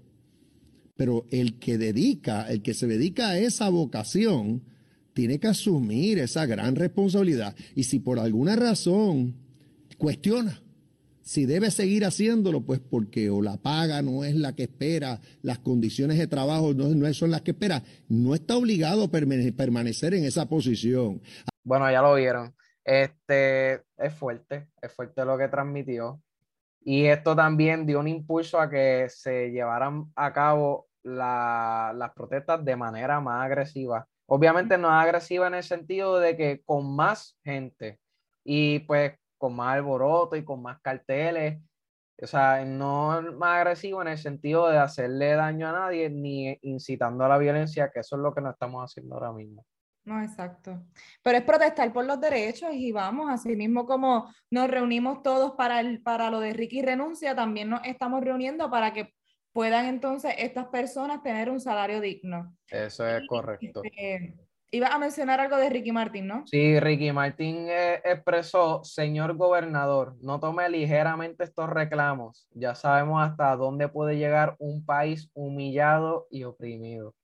Pero 0.94 1.26
el 1.30 1.58
que 1.58 1.78
dedica, 1.78 2.50
el 2.50 2.60
que 2.60 2.74
se 2.74 2.86
dedica 2.86 3.30
a 3.30 3.38
esa 3.38 3.70
vocación, 3.70 4.62
tiene 5.14 5.40
que 5.40 5.48
asumir 5.48 6.18
esa 6.18 6.44
gran 6.44 6.76
responsabilidad. 6.76 7.56
Y 7.74 7.84
si 7.84 7.98
por 7.98 8.18
alguna 8.18 8.56
razón 8.56 9.36
cuestiona 9.96 10.62
si 11.30 11.46
debe 11.46 11.70
seguir 11.70 12.04
haciéndolo, 12.04 12.62
pues 12.62 12.80
porque 12.80 13.30
o 13.30 13.40
la 13.40 13.56
paga 13.56 14.02
no 14.02 14.24
es 14.24 14.34
la 14.34 14.56
que 14.56 14.64
espera, 14.64 15.20
las 15.42 15.60
condiciones 15.60 16.18
de 16.18 16.26
trabajo 16.26 16.74
no, 16.74 16.88
no 16.88 17.14
son 17.14 17.30
las 17.30 17.42
que 17.42 17.52
espera, 17.52 17.84
no 18.08 18.34
está 18.34 18.56
obligado 18.56 19.04
a 19.04 19.08
permanecer 19.08 20.14
en 20.14 20.24
esa 20.24 20.46
posición. 20.48 21.22
Bueno, 21.62 21.88
ya 21.88 22.02
lo 22.02 22.16
vieron. 22.16 22.52
Este 22.84 23.74
es 23.96 24.12
fuerte, 24.12 24.70
es 24.82 24.92
fuerte 24.92 25.24
lo 25.24 25.38
que 25.38 25.46
transmitió. 25.46 26.20
Y 26.80 27.04
esto 27.04 27.36
también 27.36 27.86
dio 27.86 28.00
un 28.00 28.08
impulso 28.08 28.58
a 28.58 28.68
que 28.68 29.06
se 29.08 29.52
llevaran 29.52 30.06
a 30.16 30.32
cabo 30.32 30.88
las 31.04 32.10
protestas 32.16 32.64
de 32.64 32.74
manera 32.74 33.20
más 33.20 33.46
agresiva. 33.46 34.04
Obviamente 34.26 34.76
no 34.76 34.88
es 34.88 34.94
agresiva 34.94 35.46
en 35.46 35.54
el 35.54 35.62
sentido 35.62 36.18
de 36.18 36.36
que 36.36 36.60
con 36.64 36.92
más 36.92 37.38
gente 37.44 38.00
y 38.42 38.80
pues 38.80 39.12
con 39.40 39.56
más 39.56 39.74
alboroto 39.76 40.36
y 40.36 40.44
con 40.44 40.62
más 40.62 40.80
carteles. 40.80 41.58
O 42.22 42.26
sea, 42.26 42.62
no 42.66 43.22
más 43.38 43.56
agresivo 43.56 44.02
en 44.02 44.08
el 44.08 44.18
sentido 44.18 44.68
de 44.68 44.76
hacerle 44.76 45.32
daño 45.32 45.68
a 45.68 45.72
nadie 45.72 46.10
ni 46.10 46.58
incitando 46.60 47.24
a 47.24 47.28
la 47.28 47.38
violencia, 47.38 47.90
que 47.90 48.00
eso 48.00 48.16
es 48.16 48.22
lo 48.22 48.34
que 48.34 48.42
no 48.42 48.50
estamos 48.50 48.84
haciendo 48.84 49.14
ahora 49.14 49.32
mismo. 49.32 49.64
No, 50.04 50.22
exacto. 50.22 50.82
Pero 51.22 51.38
es 51.38 51.44
protestar 51.44 51.90
por 51.92 52.04
los 52.04 52.20
derechos 52.20 52.70
y 52.74 52.92
vamos, 52.92 53.30
así 53.30 53.56
mismo 53.56 53.86
como 53.86 54.30
nos 54.50 54.68
reunimos 54.68 55.22
todos 55.22 55.52
para, 55.52 55.80
el, 55.80 56.02
para 56.02 56.30
lo 56.30 56.40
de 56.40 56.52
Ricky 56.52 56.82
renuncia, 56.82 57.34
también 57.34 57.70
nos 57.70 57.80
estamos 57.84 58.22
reuniendo 58.22 58.70
para 58.70 58.92
que 58.92 59.14
puedan 59.52 59.86
entonces 59.86 60.34
estas 60.36 60.66
personas 60.66 61.22
tener 61.22 61.48
un 61.48 61.60
salario 61.60 62.00
digno. 62.02 62.54
Eso 62.68 63.06
es 63.06 63.26
correcto. 63.26 63.82
Este, 63.82 64.36
iba 64.70 64.88
a 64.88 64.98
mencionar 64.98 65.40
algo 65.40 65.56
de 65.56 65.68
Ricky 65.70 65.92
Martín, 65.92 66.26
¿no? 66.26 66.44
Sí, 66.46 66.78
Ricky 66.78 67.12
Martín 67.12 67.66
eh, 67.68 68.00
expresó, 68.04 68.82
señor 68.84 69.36
gobernador, 69.36 70.16
no 70.20 70.40
tome 70.40 70.68
ligeramente 70.68 71.44
estos 71.44 71.68
reclamos. 71.68 72.46
Ya 72.52 72.74
sabemos 72.74 73.22
hasta 73.22 73.56
dónde 73.56 73.88
puede 73.88 74.16
llegar 74.16 74.56
un 74.58 74.84
país 74.84 75.30
humillado 75.34 76.26
y 76.30 76.44
oprimido. 76.44 77.14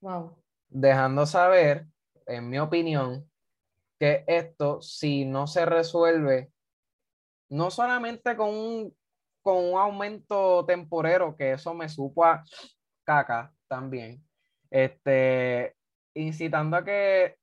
Wow 0.00 0.42
dejando 0.72 1.26
saber, 1.26 1.86
en 2.26 2.48
mi 2.48 2.58
opinión, 2.58 3.30
que 3.98 4.24
esto, 4.26 4.80
si 4.80 5.24
no 5.24 5.46
se 5.46 5.64
resuelve, 5.64 6.50
no 7.48 7.70
solamente 7.70 8.36
con 8.36 8.48
un, 8.48 8.96
con 9.42 9.56
un 9.56 9.78
aumento 9.78 10.64
temporero, 10.64 11.36
que 11.36 11.52
eso 11.52 11.74
me 11.74 11.88
supo 11.88 12.24
a 12.24 12.42
caca 13.04 13.52
también, 13.68 14.24
este, 14.72 15.76
incitando 16.14 16.78
a 16.78 16.84
que 16.84 17.36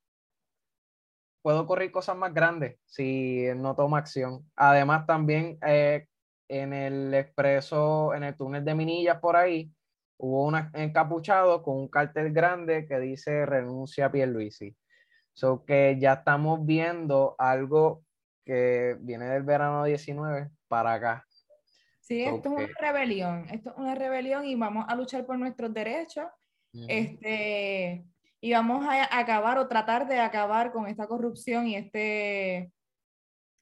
puedo 1.44 1.62
ocurrir 1.62 1.92
cosas 1.92 2.18
más 2.18 2.34
grandes 2.34 2.80
si 2.86 3.46
no 3.56 3.76
toma 3.76 4.00
acción. 4.00 4.50
Además, 4.56 5.06
también 5.06 5.60
eh, 5.66 6.08
en 6.48 6.74
el 6.74 7.14
expreso, 7.14 8.14
en 8.16 8.24
el 8.24 8.36
túnel 8.36 8.66
de 8.66 8.74
Minillas 8.74 9.20
por 9.20 9.38
ahí, 9.38 9.72
hubo 10.18 10.46
un 10.46 10.56
encapuchado 10.74 11.62
con 11.62 11.78
un 11.78 11.88
cartel 11.88 12.34
grande 12.34 12.88
que 12.88 13.00
dice 13.00 13.46
renuncia 13.46 14.08
a 14.08 14.12
Pierluisi. 14.12 14.76
So 15.34 15.64
que 15.64 15.98
ya 16.00 16.14
estamos 16.14 16.66
viendo 16.66 17.36
algo 17.38 18.04
que 18.44 18.98
viene 19.00 19.26
del 19.26 19.44
verano 19.44 19.86
19 19.86 20.50
para 20.68 20.94
acá. 20.94 21.26
Sí, 22.00 22.26
So 22.26 22.36
esto 22.36 22.58
es 22.58 22.66
una 22.66 22.80
rebelión, 22.80 23.48
esto 23.52 23.70
es 23.70 23.78
una 23.78 23.94
rebelión 23.94 24.46
y 24.46 24.56
vamos 24.56 24.86
a 24.88 24.96
luchar 24.96 25.28
por 25.28 25.38
nuestros 25.38 25.72
derechos, 25.72 26.26
Este, 26.74 28.06
y 28.42 28.54
vamos 28.54 28.86
a 28.86 29.20
acabar 29.20 29.58
o 29.58 29.68
tratar 29.68 30.08
de 30.08 30.20
acabar 30.20 30.72
con 30.72 30.88
esta 30.88 31.08
corrupción 31.08 31.68
y 31.68 31.76
este, 31.76 32.72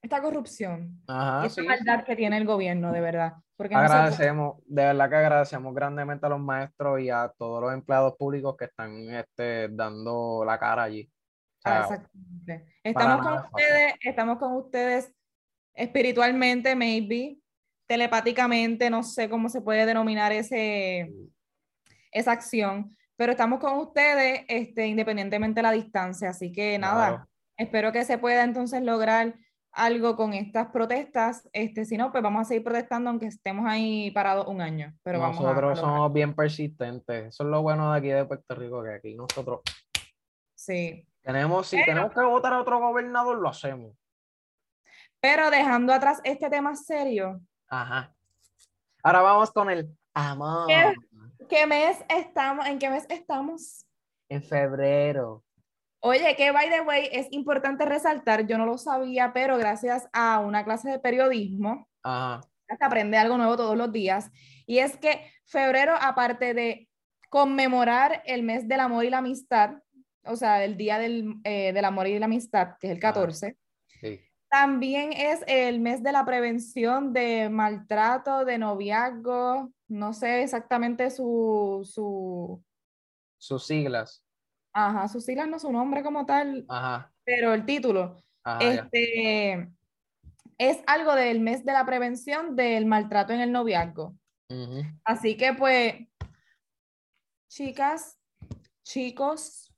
esta 0.02 0.22
corrupción 0.22 1.02
y 1.08 1.12
Ajá, 1.12 1.46
esta 1.46 1.62
sí, 1.62 1.68
maldad 1.68 2.00
sí. 2.00 2.06
que 2.06 2.16
tiene 2.16 2.38
el 2.38 2.46
gobierno, 2.46 2.92
de 2.92 3.02
verdad. 3.02 3.34
Porque 3.56 3.74
Agradecemos, 3.74 4.58
de 4.68 4.84
verdad 4.84 5.10
que 5.10 5.16
agradecemos 5.16 5.74
grandemente 5.74 6.26
a 6.28 6.30
los 6.30 6.40
maestros 6.40 7.02
y 7.02 7.10
a 7.10 7.32
todos 7.38 7.62
los 7.62 7.74
empleados 7.74 8.16
públicos 8.16 8.56
que 8.56 8.66
están 8.66 9.10
este, 9.10 9.70
dando 9.70 10.44
la 10.46 10.60
cara 10.60 10.84
allí. 10.84 11.10
O 11.58 11.62
sea, 11.62 11.82
exactamente. 11.82 12.76
Estamos 12.84 13.26
con 13.26 13.34
ustedes, 13.46 13.94
estamos 14.02 14.38
con 14.38 14.56
ustedes 14.58 15.12
espiritualmente, 15.74 16.76
maybe, 16.76 17.40
telepáticamente, 17.88 18.92
no 18.92 19.02
sé 19.02 19.28
cómo 19.28 19.50
se 19.50 19.62
puede 19.62 19.88
denominar 19.88 20.32
ese, 20.32 21.12
esa 22.12 22.32
acción, 22.32 22.96
pero 23.16 23.32
estamos 23.32 23.60
con 23.60 23.78
ustedes 23.78 24.42
este, 24.48 24.88
independientemente 24.88 25.60
de 25.60 25.64
la 25.64 25.72
distancia. 25.72 26.30
Así 26.30 26.52
que 26.52 26.78
nada, 26.78 27.28
espero 27.58 27.92
que 27.92 28.06
se 28.06 28.18
pueda 28.18 28.44
entonces 28.44 28.82
lograr 28.84 29.36
algo 29.72 30.16
con 30.16 30.34
estas 30.34 30.68
protestas. 30.72 31.48
Este, 31.54 31.86
si 31.86 31.98
no, 31.98 32.12
pues 32.12 32.24
vamos 32.24 32.42
a 32.42 32.46
seguir 32.46 32.64
protestando 32.64 33.10
aunque 33.10 33.28
estemos 33.28 33.66
ahí 33.68 34.10
parados 34.12 34.48
un 34.48 34.62
año. 34.62 34.94
Pero 35.04 35.20
vamos 35.20 35.40
a- 35.40 35.44
nosotros 35.44 35.80
somos 35.80 36.12
bien 36.14 36.34
persistentes. 36.36 37.28
Eso 37.28 37.44
es 37.44 37.50
lo 37.50 37.62
bueno 37.62 37.92
de 37.92 37.98
aquí 38.00 38.08
de 38.10 38.26
Puerto 38.26 38.56
Rico, 38.56 38.84
que 38.84 38.94
aquí 38.94 39.16
nosotros 39.16 39.62
Sí. 40.56 41.06
tenemos, 41.22 41.68
si 41.68 41.76
Pero- 41.78 41.86
tenemos 41.88 42.12
que 42.14 42.22
votar 42.22 42.54
a 42.54 42.62
otro 42.62 42.80
gobernador, 42.80 43.38
lo 43.38 43.50
hacemos. 43.50 43.96
Pero 45.20 45.50
dejando 45.50 45.94
atrás 45.94 46.22
este 46.24 46.50
tema 46.50 46.76
serio, 46.76 47.42
Ajá. 47.70 48.14
Ahora 49.04 49.22
vamos 49.22 49.52
con 49.52 49.70
el 49.70 49.90
amor. 50.14 50.68
¿Qué? 50.68 50.94
¿Qué 51.48 51.66
mes 51.66 51.98
estamos? 52.10 52.66
¿En 52.68 52.80
qué 52.80 52.90
mes 52.90 53.06
estamos? 53.10 53.86
En 54.30 54.44
febrero. 54.44 55.44
Oye, 56.00 56.36
que 56.36 56.52
by 56.52 56.70
the 56.70 56.82
way, 56.82 57.10
es 57.12 57.28
importante 57.32 57.86
resaltar, 57.86 58.46
yo 58.46 58.58
no 58.58 58.66
lo 58.66 58.78
sabía, 58.78 59.34
pero 59.34 59.58
gracias 59.58 60.08
a 60.14 60.40
una 60.40 60.64
clase 60.64 60.90
de 60.90 61.00
periodismo, 61.00 61.88
Ajá. 62.04 62.42
se 62.68 62.86
aprende 62.86 63.18
algo 63.18 63.38
nuevo 63.38 63.58
todos 63.58 63.76
los 63.76 63.92
días. 63.92 64.30
Y 64.68 64.78
es 64.80 64.98
que 64.98 65.32
febrero, 65.46 65.96
aparte 66.00 66.54
de 66.54 66.88
conmemorar 67.30 68.22
el 68.26 68.44
mes 68.44 68.68
del 68.68 68.80
amor 68.80 69.06
y 69.06 69.10
la 69.10 69.18
amistad, 69.20 69.72
o 70.24 70.36
sea, 70.36 70.64
el 70.64 70.78
día 70.78 71.00
del, 71.00 71.36
eh, 71.44 71.74
del 71.74 71.86
amor 71.86 72.08
y 72.08 72.20
la 72.20 72.26
amistad, 72.26 72.76
que 72.80 72.88
es 72.88 72.94
el 72.94 73.00
14, 73.00 73.50
Sí. 73.52 73.58
También 74.50 75.14
es 75.14 75.44
el 75.48 75.80
mes 75.80 76.02
de 76.04 76.12
la 76.12 76.26
prevención 76.26 77.14
de 77.14 77.50
maltrato, 77.50 78.46
de 78.46 78.58
noviazgo, 78.58 79.72
no 79.88 80.14
sé 80.14 80.44
exactamente 80.44 81.10
su, 81.12 81.82
su, 81.90 82.64
Sus 83.38 83.66
siglas. 83.66 84.24
ajá, 84.74 85.08
sus 85.08 85.26
siglas, 85.26 85.48
no 85.48 85.60
su 85.60 85.72
nombre 85.72 86.04
como 86.04 86.26
tal, 86.26 86.66
Ajá. 86.70 87.12
pero 87.24 87.54
el 87.54 87.66
título. 87.66 88.18
Ajá. 88.44 88.60
ya. 88.64 88.70
este, 88.82 89.72
es 90.58 90.80
algo 90.88 91.14
del 91.16 91.40
mes 91.42 91.66
de 91.66 91.74
la 91.74 91.86
prevención 91.86 92.56
del 92.56 92.86
maltrato 92.86 93.34
en 93.34 93.42
el 93.42 93.52
noviazgo. 93.52 94.16
Así 95.04 95.36
que 95.36 95.54
pues, 95.54 95.96
chicas, 97.50 98.18
chicos, 98.84 99.74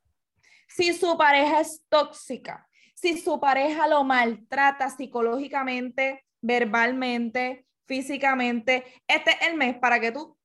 si 0.67 0.93
su 0.93 1.17
pareja 1.17 1.61
es 1.61 1.83
tóxica, 1.89 2.68
si 2.99 3.17
su 3.17 3.39
pareja 3.39 3.87
lo 3.87 4.03
maltrata 4.03 4.89
psicológicamente, 4.89 6.25
verbalmente, 6.41 7.65
físicamente, 7.87 8.83
este 9.07 9.31
es 9.31 9.47
el 9.47 9.55
mes 9.55 9.77
para 9.77 9.99
que 9.99 10.11
tú 10.11 10.37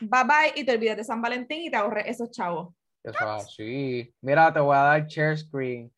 bye 0.00 0.24
bye 0.24 0.52
y 0.56 0.64
te 0.64 0.72
olvides 0.72 0.96
de 0.96 1.04
San 1.04 1.20
Valentín 1.20 1.62
y 1.62 1.70
te 1.70 1.76
ahorres 1.76 2.06
esos 2.06 2.30
chavos. 2.30 2.74
Eso 3.04 3.18
es 3.18 3.44
así. 3.44 4.14
Mira, 4.22 4.52
te 4.52 4.60
voy 4.60 4.74
a 4.74 4.80
dar 4.80 5.06
share 5.06 5.36
screen 5.36 5.92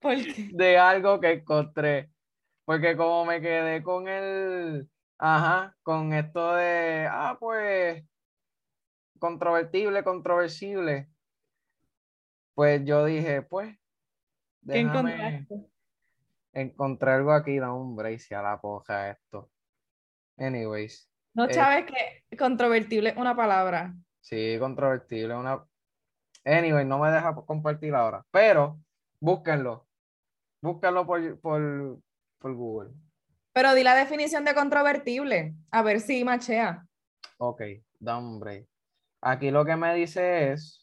Porque 0.00 0.50
de 0.52 0.78
algo 0.78 1.18
que 1.20 1.32
encontré. 1.32 2.10
Porque 2.64 2.96
como 2.96 3.24
me 3.24 3.40
quedé 3.40 3.82
con 3.82 4.06
el, 4.06 4.88
ajá, 5.18 5.76
con 5.82 6.12
esto 6.12 6.54
de, 6.54 7.08
ah, 7.10 7.36
pues, 7.40 8.04
controvertible, 9.18 10.04
controversible, 10.04 11.08
pues 12.54 12.84
yo 12.84 13.04
dije, 13.04 13.42
pues, 13.42 13.76
¿qué 14.66 14.80
encontraste? 14.80 15.66
encontré 16.52 17.10
algo 17.12 17.32
aquí, 17.32 17.58
da 17.58 17.72
un 17.72 17.96
brace 17.96 18.34
a 18.34 18.42
la 18.42 18.60
poja 18.60 19.10
esto. 19.10 19.50
Anyways, 20.36 21.08
No 21.34 21.46
Eh, 21.46 21.54
sabes 21.54 21.86
que 21.86 22.36
controvertible 22.36 23.10
es 23.10 23.16
una 23.16 23.34
palabra. 23.34 23.94
sí, 24.20 24.56
controvertible, 24.58 25.34
una... 25.34 25.64
Anyway, 26.44 26.84
no 26.84 26.98
me 26.98 27.10
deja 27.10 27.34
compartir 27.34 27.94
ahora, 27.94 28.24
pero 28.30 28.80
búsquenlo, 29.20 29.86
búsquenlo 30.60 31.06
por, 31.06 31.40
por, 31.40 32.00
por 32.38 32.54
Google. 32.54 32.90
Pero 33.52 33.74
di 33.74 33.84
la 33.84 33.94
definición 33.94 34.44
de 34.44 34.54
controvertible, 34.54 35.54
a 35.70 35.82
ver 35.82 36.00
si 36.00 36.24
machea. 36.24 36.84
Ok, 37.38 37.62
da 38.00 38.18
un 38.18 38.40
break. 38.40 38.66
Aquí 39.20 39.50
lo 39.50 39.64
que 39.64 39.76
me 39.76 39.94
dice 39.94 40.52
es, 40.52 40.81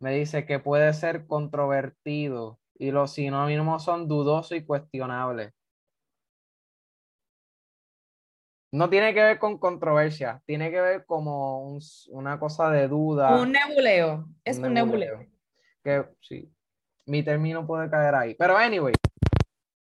me 0.00 0.12
dice 0.14 0.46
que 0.46 0.58
puede 0.58 0.92
ser 0.94 1.26
controvertido 1.26 2.58
y 2.74 2.90
los 2.92 3.12
sinónimos 3.12 3.84
son 3.84 4.06
dudoso 4.08 4.54
y 4.54 4.64
cuestionable. 4.64 5.52
No 8.70 8.90
tiene 8.90 9.14
que 9.14 9.22
ver 9.22 9.38
con 9.38 9.58
controversia, 9.58 10.42
tiene 10.44 10.70
que 10.70 10.80
ver 10.80 11.06
como 11.06 11.62
un 11.62 11.80
una 12.10 12.38
cosa 12.38 12.70
de 12.70 12.86
duda. 12.86 13.40
Un 13.40 13.52
nebuleo, 13.52 14.26
es 14.44 14.58
un 14.58 14.74
nebuleo. 14.74 15.24
Que 15.82 16.04
sí, 16.20 16.52
mi 17.06 17.22
término 17.22 17.66
puede 17.66 17.88
caer 17.88 18.14
ahí. 18.14 18.34
Pero 18.34 18.56
anyway, 18.58 18.94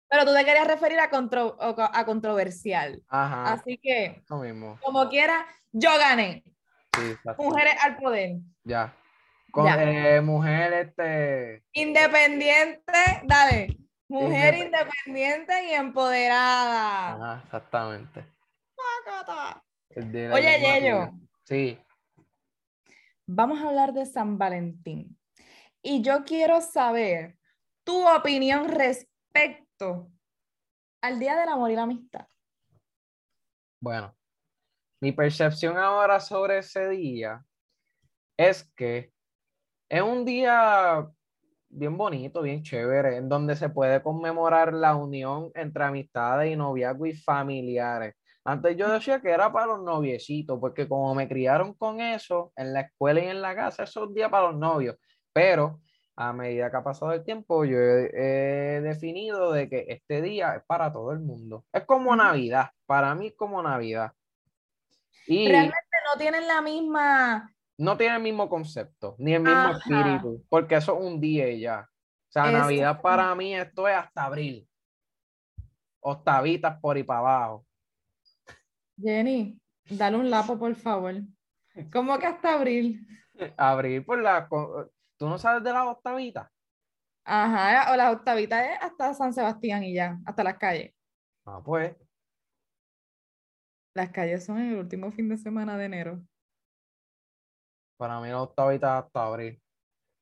Pero 0.08 0.24
tú 0.24 0.32
te 0.32 0.44
querías 0.44 0.68
referir 0.68 1.00
a, 1.00 1.10
contro- 1.10 1.56
a 1.58 2.04
controversial. 2.06 3.02
ajá, 3.08 3.54
Así 3.54 3.76
que, 3.78 4.22
mismo. 4.30 4.78
como 4.80 5.08
quiera, 5.08 5.44
yo 5.72 5.90
gané. 5.98 6.44
Sí. 6.96 7.16
Mujeres 7.38 7.74
al 7.82 7.96
poder. 7.98 8.36
Ya. 8.62 8.94
Con 9.56 9.66
eh, 9.68 10.20
mujer, 10.20 10.72
este. 10.74 11.64
Independiente, 11.72 12.92
dale. 13.24 13.78
Mujer 14.08 14.54
Indep- 14.54 14.66
independiente 14.66 15.64
y 15.64 15.72
empoderada. 15.72 17.12
Ajá, 17.14 17.42
exactamente. 17.42 18.26
Oye, 20.30 20.60
Yello. 20.60 21.10
Sí, 21.44 21.78
vamos 23.26 23.60
a 23.62 23.68
hablar 23.68 23.94
de 23.94 24.04
San 24.04 24.36
Valentín. 24.36 25.18
Y 25.82 26.02
yo 26.02 26.24
quiero 26.24 26.60
saber 26.60 27.38
tu 27.82 28.06
opinión 28.06 28.68
respecto 28.68 30.10
al 31.00 31.18
Día 31.18 31.34
del 31.36 31.48
Amor 31.48 31.70
y 31.70 31.76
la 31.76 31.82
Amistad. 31.84 32.26
bueno. 33.80 34.14
Mi 35.00 35.12
percepción 35.12 35.76
ahora 35.76 36.20
sobre 36.20 36.58
ese 36.58 36.88
día 36.88 37.44
es 38.38 38.64
que 38.74 39.12
es 39.88 40.02
un 40.02 40.24
día 40.24 41.06
bien 41.68 41.96
bonito, 41.96 42.42
bien 42.42 42.62
chévere, 42.62 43.16
en 43.16 43.28
donde 43.28 43.56
se 43.56 43.68
puede 43.70 44.02
conmemorar 44.02 44.72
la 44.72 44.94
unión 44.96 45.50
entre 45.54 45.84
amistades 45.84 46.52
y 46.52 46.56
noviazgo 46.56 47.06
y 47.06 47.14
familiares. 47.14 48.14
Antes 48.44 48.76
yo 48.76 48.90
decía 48.90 49.20
que 49.20 49.30
era 49.30 49.52
para 49.52 49.66
los 49.66 49.82
noviecitos, 49.82 50.58
porque 50.60 50.88
como 50.88 51.14
me 51.14 51.28
criaron 51.28 51.74
con 51.74 52.00
eso 52.00 52.52
en 52.56 52.72
la 52.72 52.82
escuela 52.82 53.20
y 53.20 53.26
en 53.28 53.42
la 53.42 53.54
casa, 53.56 53.82
eso 53.84 54.02
es 54.04 54.08
un 54.08 54.14
día 54.14 54.30
para 54.30 54.50
los 54.50 54.56
novios. 54.58 54.96
Pero 55.32 55.80
a 56.16 56.32
medida 56.32 56.70
que 56.70 56.76
ha 56.76 56.84
pasado 56.84 57.12
el 57.12 57.24
tiempo, 57.24 57.64
yo 57.64 57.78
he, 57.78 58.76
he 58.78 58.80
definido 58.82 59.52
de 59.52 59.68
que 59.68 59.86
este 59.88 60.22
día 60.22 60.56
es 60.56 60.62
para 60.66 60.92
todo 60.92 61.12
el 61.12 61.20
mundo. 61.20 61.64
Es 61.72 61.84
como 61.84 62.14
Ujú. 62.14 62.16
Navidad, 62.16 62.70
para 62.86 63.14
mí 63.14 63.28
es 63.28 63.34
como 63.36 63.62
Navidad. 63.62 64.12
Y 65.26 65.48
Realmente 65.48 65.96
no 66.12 66.18
tienen 66.18 66.46
la 66.46 66.62
misma 66.62 67.55
no 67.78 67.96
tiene 67.96 68.16
el 68.16 68.22
mismo 68.22 68.48
concepto, 68.48 69.16
ni 69.18 69.34
el 69.34 69.42
mismo 69.42 69.68
Ajá. 69.68 69.78
espíritu, 69.78 70.44
porque 70.48 70.76
eso 70.76 70.98
es 70.98 71.04
un 71.04 71.20
día 71.20 71.48
y 71.50 71.60
ya. 71.60 71.88
O 72.28 72.32
sea. 72.32 72.50
Navidad 72.50 73.00
para 73.00 73.34
mí 73.34 73.54
esto 73.54 73.86
es 73.88 73.96
hasta 73.96 74.24
abril. 74.24 74.68
Octavitas 76.00 76.78
por 76.80 76.96
y 76.96 77.02
para 77.02 77.20
abajo. 77.20 77.66
Jenny, 78.98 79.60
dale 79.90 80.16
un 80.16 80.30
lapo, 80.30 80.58
por 80.58 80.74
favor. 80.74 81.14
¿Cómo 81.92 82.18
que 82.18 82.26
hasta 82.26 82.54
abril? 82.54 83.06
Abril 83.56 84.04
por 84.04 84.20
la... 84.22 84.48
co- 84.48 84.90
¿Tú 85.18 85.28
no 85.28 85.38
sabes 85.38 85.62
de 85.62 85.72
las 85.72 85.86
octavitas? 85.86 86.48
Ajá, 87.24 87.92
o 87.92 87.96
la 87.96 88.12
octavita 88.12 88.72
es 88.72 88.78
hasta 88.80 89.12
San 89.14 89.32
Sebastián 89.32 89.82
y 89.82 89.94
ya, 89.94 90.18
hasta 90.24 90.44
las 90.44 90.56
calles. 90.58 90.94
Ah, 91.44 91.60
pues. 91.64 91.96
Las 93.94 94.10
calles 94.10 94.44
son 94.44 94.58
el 94.58 94.76
último 94.76 95.10
fin 95.10 95.28
de 95.28 95.36
semana 95.36 95.76
de 95.76 95.84
enero. 95.86 96.22
Para 97.96 98.20
mí 98.20 98.28
la 98.28 98.42
octavita 98.42 98.98
hasta 98.98 99.24
abril. 99.24 99.60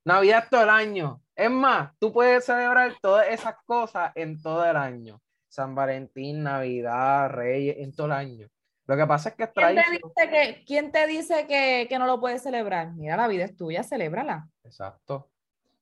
Navidad 0.05 0.47
todo 0.51 0.63
el 0.63 0.71
año. 0.71 1.23
Es 1.35 1.51
más, 1.51 1.93
tú 1.99 2.13
puedes 2.13 2.45
celebrar 2.45 2.95
todas 3.01 3.29
esas 3.29 3.57
cosas 3.65 4.13
en 4.15 4.41
todo 4.41 4.65
el 4.65 4.77
año. 4.77 5.21
San 5.49 5.75
Valentín, 5.75 6.43
Navidad, 6.43 7.31
Reyes, 7.31 7.77
en 7.79 7.95
todo 7.95 8.07
el 8.07 8.13
año. 8.13 8.49
Lo 8.87 8.97
que 8.97 9.07
pasa 9.07 9.31
es 9.31 9.35
que 9.37 9.51
¿Quién 9.51 9.75
te 9.75 9.91
dice, 9.91 10.31
que, 10.31 10.65
quién 10.67 10.93
te 10.93 11.07
dice 11.07 11.47
que, 11.47 11.87
que 11.89 11.99
no 11.99 12.07
lo 12.07 12.21
puedes 12.21 12.43
celebrar? 12.43 12.93
Mira, 12.93 13.17
la 13.17 13.29
vida 13.29 13.45
es 13.45 13.57
tuya, 13.57 13.83
celébrala. 13.83 14.49
Exacto. 14.63 15.31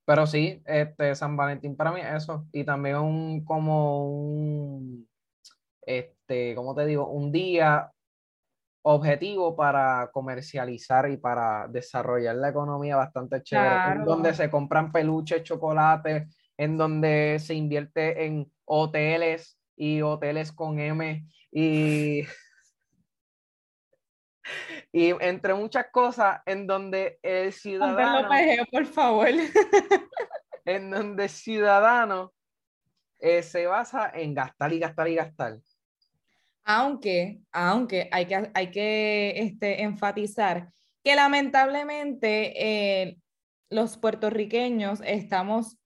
Pero 0.05 0.27
sí, 0.27 0.63
este 0.67 1.15
San 1.15 1.37
Valentín 1.37 1.77
para 1.77 1.93
mí 1.93 2.01
es 2.01 2.23
eso. 2.23 2.47
Y 2.53 2.65
también 2.65 2.97
un 2.97 3.45
como 3.45 4.09
un 4.09 5.09
este, 5.83 6.55
¿cómo 6.55 6.75
te 6.75 6.87
digo? 6.87 7.09
Un 7.09 7.33
día 7.33 7.92
objetivo 8.83 9.55
para 9.55 10.11
comercializar 10.13 11.09
y 11.11 11.17
para 11.17 11.69
desarrollar 11.69 12.37
la 12.37 12.49
economía 12.51 12.97
bastante 12.97 13.43
chévere, 13.43 13.75
en 13.77 13.81
Claro. 13.81 14.05
donde 14.05 14.35
se 14.35 14.51
compran 14.51 14.91
peluches, 14.93 15.43
chocolates, 15.45 16.29
en 16.57 16.77
donde 16.77 17.39
se 17.41 17.55
invierte 17.55 18.27
en 18.27 18.51
hoteles 18.65 19.59
y 19.77 20.03
hoteles 20.03 20.53
con 20.53 20.79
M 20.79 21.27
y 21.51 22.23
y 24.93 25.11
entre 25.21 25.55
muchas 25.55 25.87
cosas 25.91 26.41
en 26.47 26.67
donde 26.67 27.19
el 27.23 27.53
ciudadano 27.53 28.29
los 28.29 28.69
por 28.71 28.87
favor. 28.87 29.29
en 30.65 30.91
donde 30.91 31.25
el 31.25 31.31
ciudadano 31.31 32.33
eh, 33.19 33.43
se 33.43 33.67
basa 33.67 34.11
en 34.15 34.35
gastar 34.35 34.73
y 34.73 34.79
gastar 34.79 35.09
y 35.09 35.15
gastar. 35.15 35.59
Aunque, 36.65 37.41
aunque 37.53 38.09
hay 38.13 38.27
que, 38.27 38.51
hay 38.55 38.71
que 38.71 39.33
este, 39.37 39.83
enfatizar 39.83 40.69
que 41.03 41.17
lamentablemente 41.17 42.53
eh, 43.03 43.19
los 43.71 43.97
puertorriqueños 43.99 45.01
estamos 45.05 45.77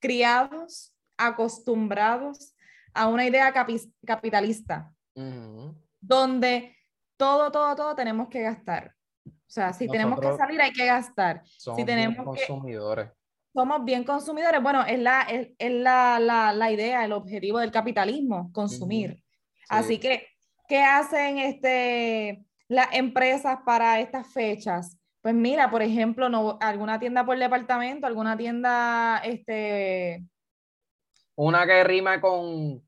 criados, 0.00 0.94
acostumbrados 1.16 2.54
a 2.94 3.08
una 3.08 3.26
idea 3.26 3.52
capi- 3.52 3.92
capitalista, 4.06 4.92
Ujú. 5.14 5.74
donde 6.00 6.74
todo, 7.16 7.50
todo, 7.50 7.74
todo 7.76 7.94
tenemos 7.94 8.28
que 8.28 8.42
gastar. 8.42 8.94
O 9.26 9.50
sea, 9.50 9.72
si 9.72 9.88
tenemos 9.88 10.20
que 10.20 10.26
Nosotros- 10.26 10.46
salir, 10.46 10.60
hay 10.60 10.72
que 10.72 10.86
gastar. 10.86 11.42
Somos 11.44 11.76
bien 11.76 11.86
tenemos 11.86 12.16
que- 12.18 12.24
consumidores. 12.46 13.10
Somos 13.54 13.84
bien 13.84 14.04
consumidores. 14.04 14.62
Bueno, 14.62 14.84
es 14.86 14.98
la, 14.98 15.22
es, 15.22 15.48
es 15.58 15.72
la, 15.72 16.20
la, 16.20 16.52
la 16.52 16.70
idea, 16.70 17.04
el 17.04 17.12
objetivo 17.12 17.58
del 17.58 17.72
capitalismo, 17.72 18.52
consumir. 18.52 19.22
Así 19.68 19.94
Sí. 19.94 20.00
que, 20.00 20.26
¿qué 20.68 20.82
hacen 20.82 21.38
este, 21.38 22.44
las 22.68 22.88
empresas 22.92 23.58
para 23.64 24.00
estas 24.00 24.32
fechas? 24.32 24.96
Pues 25.20 25.34
mira, 25.34 25.70
por 25.70 25.82
ejemplo, 25.82 26.28
no, 26.28 26.58
alguna 26.60 26.98
tienda 26.98 27.24
por 27.26 27.38
departamento, 27.38 28.06
alguna 28.06 28.36
tienda, 28.36 29.18
este, 29.24 30.24
Una 31.34 31.66
que 31.66 31.84
rima 31.84 32.20
con 32.20 32.82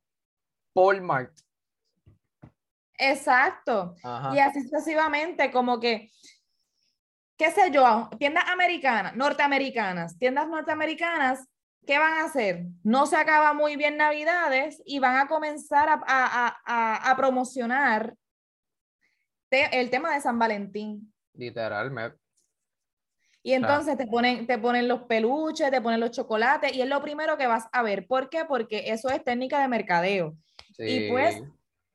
Walmart. 0.75 1.33
exacto. 2.99 3.95
Ajá. 4.03 4.35
Y 4.35 4.39
así 4.39 4.63
sucesivamente, 4.63 5.51
como 5.51 5.81
que, 5.81 6.11
qué 7.37 7.51
sé 7.51 7.71
yo, 7.71 8.09
tiendas 8.19 8.45
americanas, 8.49 9.17
norteamericanas, 9.17 10.19
tiendas 10.19 10.49
norteamericanas, 10.49 11.47
¿qué 11.87 11.99
van 11.99 12.15
a 12.15 12.25
hacer? 12.25 12.67
No 12.83 13.07
se 13.07 13.17
acaba 13.17 13.53
muy 13.53 13.77
bien 13.77 13.97
Navidades 13.97 14.83
y 14.85 14.99
van 14.99 15.17
a 15.17 15.27
comenzar 15.29 15.89
a, 15.89 15.95
a- 15.95 16.47
a- 16.47 16.61
a- 16.65 17.11
a 17.11 17.17
promocionar 17.17 18.15
te- 19.49 19.81
el 19.81 19.91
tema 19.91 20.15
de 20.15 20.21
San 20.21 20.39
Valentín. 20.39 21.13
Literalmente. 21.35 22.19
Y 23.43 23.55
entonces 23.55 23.97
te 23.97 24.07
ponen, 24.07 24.47
te 24.47 24.59
ponen 24.59 24.87
los 24.87 25.03
peluches, 25.05 25.71
te 25.71 25.81
ponen 25.81 25.99
los 26.01 26.11
chocolates 26.11 26.75
y 26.75 26.83
es 26.83 26.89
lo 26.89 27.01
primero 27.01 27.39
que 27.39 27.47
vas 27.47 27.67
a 27.73 27.83
ver. 27.83 28.07
¿Por 28.07 28.29
qué? 28.29 28.45
Porque 28.45 28.91
eso 28.91 29.09
es 29.09 29.25
técnica 29.25 29.61
de 29.61 29.69
mercadeo. 29.69 30.37
Y 30.77 31.09
pues, 31.11 31.37
Sí. 31.37 31.43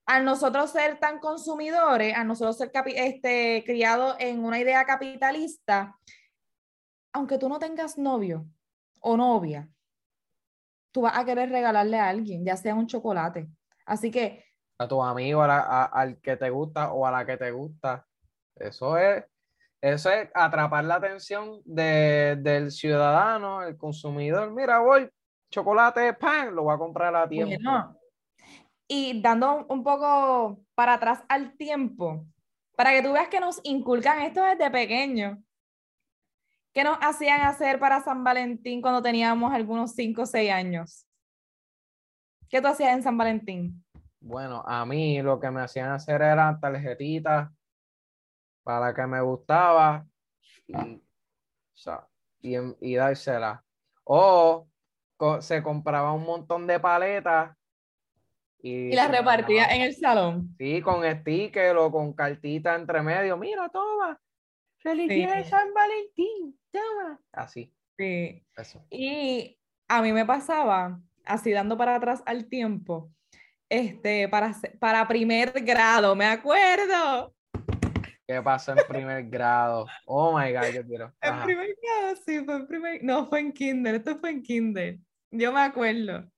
al 0.07 0.25
nosotros 0.25 0.71
ser 0.71 0.99
tan 0.99 1.19
consumidores, 1.19 2.15
a 2.15 2.23
nosotros 2.23 2.57
ser 2.57 2.71
este, 2.95 3.63
criados 3.65 4.15
en 4.19 4.43
una 4.43 4.59
idea 4.59 4.85
capitalista, 4.85 5.95
aunque 7.13 7.37
tú 7.37 7.47
no 7.47 7.59
tengas 7.59 7.97
novio 7.97 8.45
o 9.01 9.15
novia, 9.15 9.69
tú 10.95 11.01
vas 11.01 11.17
a 11.17 11.25
querer 11.25 11.49
regalarle 11.49 11.99
a 11.99 12.07
alguien, 12.07 12.45
ya 12.45 12.55
sea 12.55 12.73
un 12.73 12.87
chocolate. 12.87 13.49
Así 13.85 14.09
que 14.09 14.45
a 14.79 14.87
tu 14.87 15.03
amigo, 15.03 15.41
a 15.41 15.47
la- 15.47 15.59
a- 15.59 15.83
al 15.87 16.21
que 16.21 16.37
te 16.37 16.49
gusta 16.49 16.93
o 16.93 17.05
a 17.05 17.11
la 17.11 17.25
que 17.25 17.35
te 17.35 17.51
gusta. 17.51 18.07
Eso 18.55 18.97
es, 18.97 19.25
eso 19.81 20.09
es 20.09 20.29
atrapar 20.33 20.85
la 20.85 20.95
atención 20.95 21.59
de- 21.65 22.37
del 22.39 22.71
ciudadano, 22.71 23.61
el 23.63 23.75
consumidor. 23.75 24.51
Mira, 24.51 24.79
voy, 24.79 25.09
chocolate, 25.51 26.13
pan, 26.13 26.55
lo 26.55 26.63
voy 26.63 26.75
a 26.75 26.77
comprar 26.77 27.13
a 27.13 27.27
tiempo. 27.27 27.53
Y 28.87 29.21
dando 29.21 29.53
un- 29.53 29.65
un 29.67 29.83
poco 29.83 30.61
para 30.75 30.93
atrás 30.93 31.23
al 31.27 31.57
tiempo, 31.57 32.25
para 32.77 32.91
que 32.91 33.01
tú 33.01 33.11
veas 33.11 33.27
que 33.27 33.41
nos 33.41 33.59
inculcan 33.63 34.21
esto 34.21 34.41
desde 34.45 34.71
pequeño. 34.71 35.43
¿Qué 36.75 36.83
nos 36.83 36.97
hacían 36.99 37.39
hacer 37.39 37.79
para 37.79 38.01
San 38.01 38.21
Valentín 38.21 38.81
cuando 38.81 39.01
teníamos 39.01 39.53
algunos 39.53 39.93
5 39.93 40.23
o 40.23 40.25
6 40.25 40.51
años? 40.51 41.07
¿Qué 42.49 42.61
tú 42.61 42.67
hacías 42.67 42.91
en 42.93 43.01
San 43.01 43.17
Valentín? 43.17 43.81
Bueno, 44.19 44.61
a 44.67 44.85
mí 44.85 45.21
lo 45.21 45.39
que 45.39 45.49
me 45.51 45.61
hacían 45.61 45.91
hacer 45.93 46.21
eran 46.21 46.59
tarjetitas 46.59 47.49
para 48.61 48.93
que 48.93 49.07
me 49.07 49.21
gustaba 49.21 50.05
y, 50.67 51.01
y, 52.41 52.57
y 52.81 52.95
dársela. 52.95 53.63
O 54.03 54.67
co- 55.15 55.41
se 55.41 55.63
compraba 55.63 56.11
un 56.11 56.25
montón 56.25 56.67
de 56.67 56.77
paletas 56.81 57.55
y, 58.59 58.89
Y 58.91 58.95
las 58.95 59.09
repartía 59.09 59.67
en 59.67 59.81
el 59.81 59.95
salón. 59.95 60.53
Sí, 60.57 60.81
con 60.81 61.05
sticker 61.09 61.77
o 61.77 61.89
con 61.89 62.11
cartita 62.11 62.75
entre 62.75 63.01
medio. 63.01 63.37
Mira, 63.37 63.69
toma. 63.69 64.19
Feliz 64.85 65.09
día 65.09 65.33
de 65.33 65.43
Sí. 65.43 65.49
San 65.49 65.73
Valentín. 65.73 66.59
Toma. 66.71 67.19
Así, 67.31 67.73
Sí. 67.97 68.45
eso. 68.55 68.85
Y 68.91 69.57
a 69.87 69.99
mí 70.03 70.13
me 70.13 70.27
pasaba, 70.27 71.01
así 71.23 71.49
dando 71.51 71.75
para 71.75 71.95
atrás 71.95 72.21
al 72.27 72.45
tiempo, 72.45 73.11
este, 73.67 74.29
para, 74.29 74.53
para 74.79 75.07
primer 75.07 75.53
grado, 75.63 76.15
me 76.15 76.27
acuerdo. 76.27 77.33
¿Qué 78.27 78.39
pasa 78.43 78.73
en 78.73 78.87
primer 78.87 79.27
grado? 79.27 79.87
Oh 80.05 80.37
my 80.37 80.53
God, 80.53 80.71
yo 80.71 80.85
quiero. 80.85 81.11
En 81.19 81.43
primer 81.43 81.75
grado, 81.81 82.15
sí, 82.23 82.45
fue 82.45 82.55
en 82.55 82.67
primer, 82.67 83.03
no, 83.03 83.25
fue 83.27 83.39
en 83.39 83.53
kinder, 83.53 83.95
esto 83.95 84.19
fue 84.19 84.29
en 84.29 84.43
kinder. 84.43 84.99
Yo 85.31 85.51
me 85.51 85.61
acuerdo. 85.61 86.29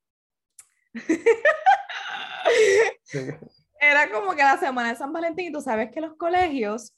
Sí. 3.03 3.19
Era 3.81 4.09
como 4.09 4.31
que 4.35 4.41
la 4.41 4.57
semana 4.57 4.89
de 4.89 4.95
San 4.95 5.11
Valentín, 5.11 5.47
y 5.49 5.51
tú 5.51 5.59
sabes 5.59 5.91
que 5.91 5.99
los 5.99 6.15
colegios, 6.15 6.93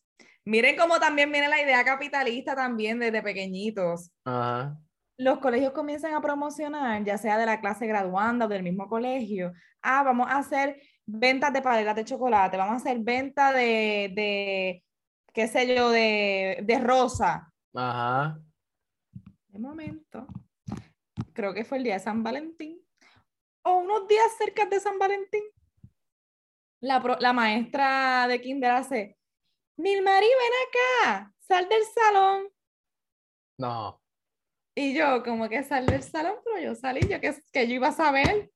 miren 0.49 0.75
cómo 0.77 0.99
también 0.99 1.31
viene 1.31 1.47
la 1.47 1.61
idea 1.61 1.83
capitalista 1.83 2.55
también 2.55 2.99
desde 2.99 3.21
pequeñitos. 3.21 4.11
Ajá. 4.25 4.77
los 5.17 5.39
colegios 5.39 5.73
comienzan 5.73 6.13
a 6.13 6.21
promocionar, 6.21 7.03
ya 7.03 7.17
sea 7.17 7.37
de 7.37 7.45
la 7.45 7.59
clase 7.59 7.85
graduanda 7.87 8.45
o 8.45 8.49
del 8.49 8.63
mismo 8.63 8.87
colegio, 8.87 9.51
ah, 9.81 10.01
vamos 10.03 10.27
a 10.29 10.37
hacer 10.37 10.81
ventas 11.05 11.51
de 11.51 11.61
paletas 11.61 11.95
de 11.95 12.05
chocolate, 12.05 12.55
vamos 12.55 12.73
a 12.75 12.77
hacer 12.77 12.99
venta 13.01 13.51
de, 13.51 14.11
de 14.15 14.83
qué 15.33 15.47
sé 15.49 15.75
yo, 15.75 15.89
de, 15.89 16.59
de 16.63 16.79
rosa. 16.79 17.51
Ajá. 17.75 18.39
De 19.49 19.59
momento, 19.59 20.25
creo 21.33 21.53
que 21.53 21.65
fue 21.65 21.79
el 21.79 21.83
día 21.83 21.95
de 21.95 21.99
San 21.99 22.23
Valentín, 22.23 22.79
o 23.63 23.79
unos 23.79 24.07
días 24.07 24.31
cerca 24.37 24.67
de 24.67 24.79
San 24.79 24.97
Valentín, 24.97 25.43
la, 26.81 27.01
pro- 27.01 27.17
la 27.19 27.33
maestra 27.33 28.25
de 28.29 28.39
kinder 28.39 28.71
hace, 28.71 29.17
Nilmari, 29.79 30.27
ven 30.27 30.53
acá, 30.67 31.31
sal 31.39 31.69
del 31.69 31.85
salón. 31.85 32.49
No. 33.57 34.01
Y 34.75 34.93
yo, 34.93 35.23
como 35.23 35.47
que 35.47 35.63
salí 35.63 35.87
del 35.87 36.03
salón, 36.03 36.35
pero 36.43 36.59
yo 36.59 36.75
salí, 36.75 36.99
yo 37.07 37.21
que, 37.21 37.33
que 37.53 37.65
yo 37.65 37.75
iba 37.75 37.87
a 37.87 37.93
saber. 37.93 38.51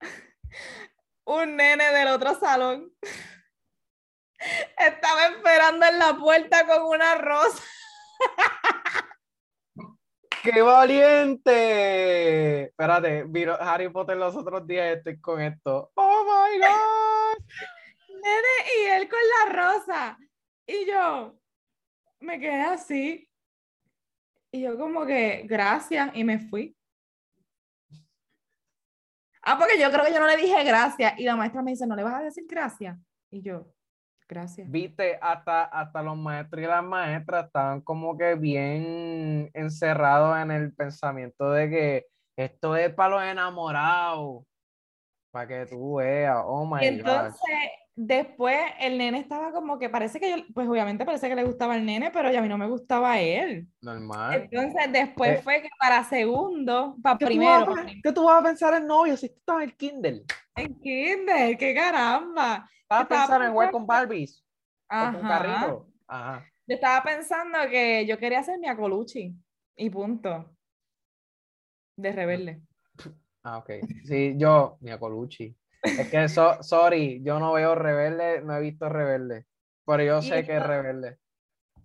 Un 1.24 1.56
nene 1.56 1.90
del 1.90 2.08
otro 2.08 2.38
salón 2.38 2.92
estaba 4.78 5.28
esperando 5.28 5.86
en 5.86 5.98
la 5.98 6.18
puerta 6.18 6.66
con 6.66 6.82
una 6.82 7.14
rosa. 7.14 7.64
¡Qué 10.42 10.60
valiente! 10.60 12.64
Espérate, 12.64 13.24
vino 13.24 13.54
Harry 13.58 13.88
Potter 13.88 14.18
los 14.18 14.36
otros 14.36 14.66
días, 14.66 14.98
estoy 14.98 15.18
con 15.18 15.40
esto. 15.40 15.90
¡Oh 15.94 16.24
my 16.24 16.58
God! 16.58 17.42
Nene, 18.24 18.56
y 18.78 18.90
él 18.90 19.08
con 19.08 19.18
la 19.20 19.62
rosa. 19.62 20.18
Y 20.66 20.86
yo 20.86 21.38
me 22.20 22.40
quedé 22.40 22.62
así. 22.62 23.28
Y 24.50 24.62
yo 24.62 24.78
como 24.78 25.04
que, 25.04 25.42
gracias, 25.46 26.10
y 26.14 26.24
me 26.24 26.38
fui. 26.38 26.76
Ah, 29.42 29.58
porque 29.58 29.78
yo 29.78 29.90
creo 29.90 30.04
que 30.04 30.12
yo 30.12 30.20
no 30.20 30.26
le 30.26 30.38
dije 30.38 30.64
gracias. 30.64 31.18
Y 31.18 31.24
la 31.24 31.36
maestra 31.36 31.62
me 31.62 31.72
dice, 31.72 31.86
¿no 31.86 31.94
le 31.94 32.02
vas 32.02 32.14
a 32.14 32.22
decir 32.22 32.44
gracias? 32.48 32.98
Y 33.30 33.42
yo, 33.42 33.66
gracias. 34.26 34.70
Viste, 34.70 35.18
hasta, 35.20 35.64
hasta 35.64 36.02
los 36.02 36.16
maestros 36.16 36.62
y 36.62 36.66
las 36.66 36.82
maestras 36.82 37.46
estaban 37.46 37.82
como 37.82 38.16
que 38.16 38.36
bien 38.36 39.50
encerrados 39.52 40.38
en 40.38 40.50
el 40.50 40.72
pensamiento 40.72 41.50
de 41.50 41.68
que 41.68 42.06
Esto 42.36 42.74
es 42.74 42.94
para 42.94 43.10
los 43.10 43.22
enamorados. 43.22 44.44
Para 45.30 45.48
que 45.48 45.66
tú 45.66 45.96
veas. 45.96 46.42
Oh 46.46 46.64
my 46.64 46.82
Y 46.82 46.86
entonces, 46.86 47.70
después 47.96 48.58
el 48.80 48.98
nene 48.98 49.18
estaba 49.18 49.52
como 49.52 49.78
que 49.78 49.88
parece 49.88 50.18
que 50.20 50.30
yo, 50.30 50.36
pues 50.54 50.68
obviamente 50.68 51.04
parece 51.04 51.28
que 51.28 51.34
le 51.36 51.44
gustaba 51.44 51.76
el 51.76 51.84
nene, 51.86 52.10
pero 52.10 52.30
ya 52.30 52.40
a 52.40 52.42
mí 52.42 52.48
no 52.48 52.58
me 52.58 52.68
gustaba 52.68 53.12
a 53.12 53.20
él. 53.20 53.68
Normal. 53.82 54.42
Entonces, 54.42 54.92
después 54.92 55.38
Eh. 55.38 55.42
fue 55.42 55.62
que 55.62 55.68
para 55.78 56.04
segundo, 56.04 56.96
para 57.02 57.18
¿Qué 57.18 57.24
tú 57.26 57.30
primero, 57.30 57.66
vas 57.66 57.78
a- 57.80 57.86
¿Qué 58.02 58.12
tú 58.12 58.24
vas 58.24 58.40
a 58.40 58.44
pensar 58.44 58.74
en 58.74 58.86
novio 58.86 59.16
si 59.16 59.28
tú 59.28 59.34
estás 59.38 59.56
en 59.56 59.62
el 59.62 59.76
Kindle? 59.76 60.24
en 60.56 60.80
kinder, 60.80 61.58
qué 61.58 61.74
caramba. 61.74 62.68
¿Vas 62.88 63.00
a 63.02 63.08
pensar 63.08 63.42
en 63.42 63.52
jugar 63.52 63.70
con 63.72 63.86
Barbies? 63.86 64.44
¿O 64.86 64.88
con 64.88 65.16
Ajá. 65.16 65.28
carritos? 65.28 65.86
Ajá. 66.06 66.44
Yo 66.66 66.74
estaba 66.76 67.02
pensando 67.02 67.58
que 67.68 68.06
yo 68.06 68.18
quería 68.18 68.42
ser 68.42 68.58
mi 68.58 68.68
Acolucci 68.68 69.34
y 69.76 69.90
punto. 69.90 70.54
De 71.96 72.12
rebelde. 72.12 72.60
Ah, 73.42 73.58
ok. 73.58 73.70
Sí, 74.04 74.34
yo, 74.38 74.78
mi 74.80 74.96
Colucci. 74.98 75.54
Es 75.84 76.08
que, 76.10 76.28
so- 76.28 76.62
sorry, 76.62 77.22
yo 77.22 77.38
no 77.38 77.52
veo 77.52 77.74
Rebelde, 77.74 78.40
no 78.42 78.56
he 78.56 78.60
visto 78.60 78.88
Rebelde. 78.88 79.44
Pero 79.86 80.02
yo 80.02 80.22
sé 80.22 80.44
que 80.44 80.52
es 80.52 80.58
esto- 80.58 80.66
Rebelde. 80.66 81.18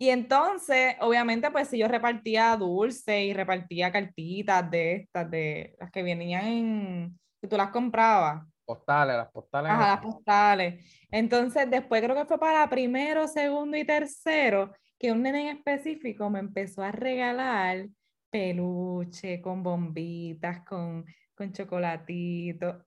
Y 0.02 0.10
entonces, 0.10 0.96
obviamente, 1.02 1.52
pues 1.52 1.68
si 1.68 1.78
yo 1.78 1.88
repartía 1.90 2.56
dulce 2.56 3.26
y 3.26 3.34
repartía 3.34 3.92
cartitas 3.92 4.72
de 4.72 4.94
estas, 4.96 5.30
de 5.30 5.76
las 5.78 5.92
que 5.92 6.04
venían 6.04 6.46
en, 6.46 7.20
que 7.42 7.48
tú 7.50 7.58
las 7.58 7.70
comprabas, 7.72 8.46
Postales, 8.66 9.18
las 9.18 9.32
postales. 9.32 9.72
ajá, 9.72 9.88
las 9.96 10.00
postales. 10.02 10.86
Entonces, 11.12 11.70
después 11.70 12.02
creo 12.02 12.16
que 12.16 12.26
fue 12.26 12.40
para 12.40 12.70
primero, 12.70 13.28
segundo 13.28 13.76
y 13.76 13.84
tercero, 13.84 14.72
que 14.98 15.12
un 15.12 15.24
nene 15.24 15.50
en 15.50 15.58
específico 15.58 16.30
me 16.30 16.40
empezó 16.40 16.82
a 16.84 16.92
regalar 16.92 17.88
peluche 18.30 19.42
con 19.42 19.64
bombitas, 19.64 20.62
con, 20.66 21.04
con 21.36 21.52
chocolatito. 21.52 22.86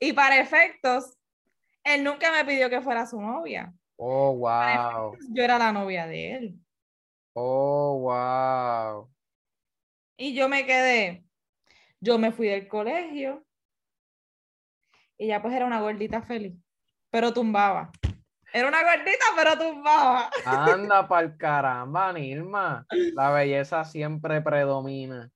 Y 0.00 0.12
para 0.12 0.38
efectos, 0.40 1.16
él 1.84 2.04
nunca 2.04 2.30
me 2.32 2.44
pidió 2.44 2.70
que 2.70 2.80
fuera 2.80 3.06
su 3.06 3.20
novia. 3.20 3.72
Oh, 3.96 4.32
wow. 4.36 5.10
efectos, 5.12 5.28
yo 5.34 5.42
era 5.42 5.58
la 5.58 5.72
novia 5.72 6.06
de 6.06 6.32
él. 6.34 6.54
Oh, 7.34 7.98
wow. 8.00 9.10
Y 10.16 10.34
yo 10.34 10.48
me 10.48 10.66
quedé, 10.66 11.24
yo 12.00 12.18
me 12.18 12.32
fui 12.32 12.48
del 12.48 12.66
colegio 12.68 13.44
y 15.16 15.28
ya 15.28 15.40
pues 15.42 15.54
era 15.54 15.66
una 15.66 15.80
gordita 15.80 16.22
feliz, 16.22 16.54
pero 17.10 17.32
tumbaba. 17.32 17.90
Era 18.52 18.66
una 18.68 18.82
gordita, 18.82 19.24
pero 19.36 19.58
tumbaba. 19.58 20.30
Anda 20.46 21.06
pa'l 21.08 21.36
caramba, 21.36 22.12
Nilma. 22.12 22.86
La 23.14 23.30
belleza 23.30 23.84
siempre 23.84 24.40
predomina. 24.40 25.30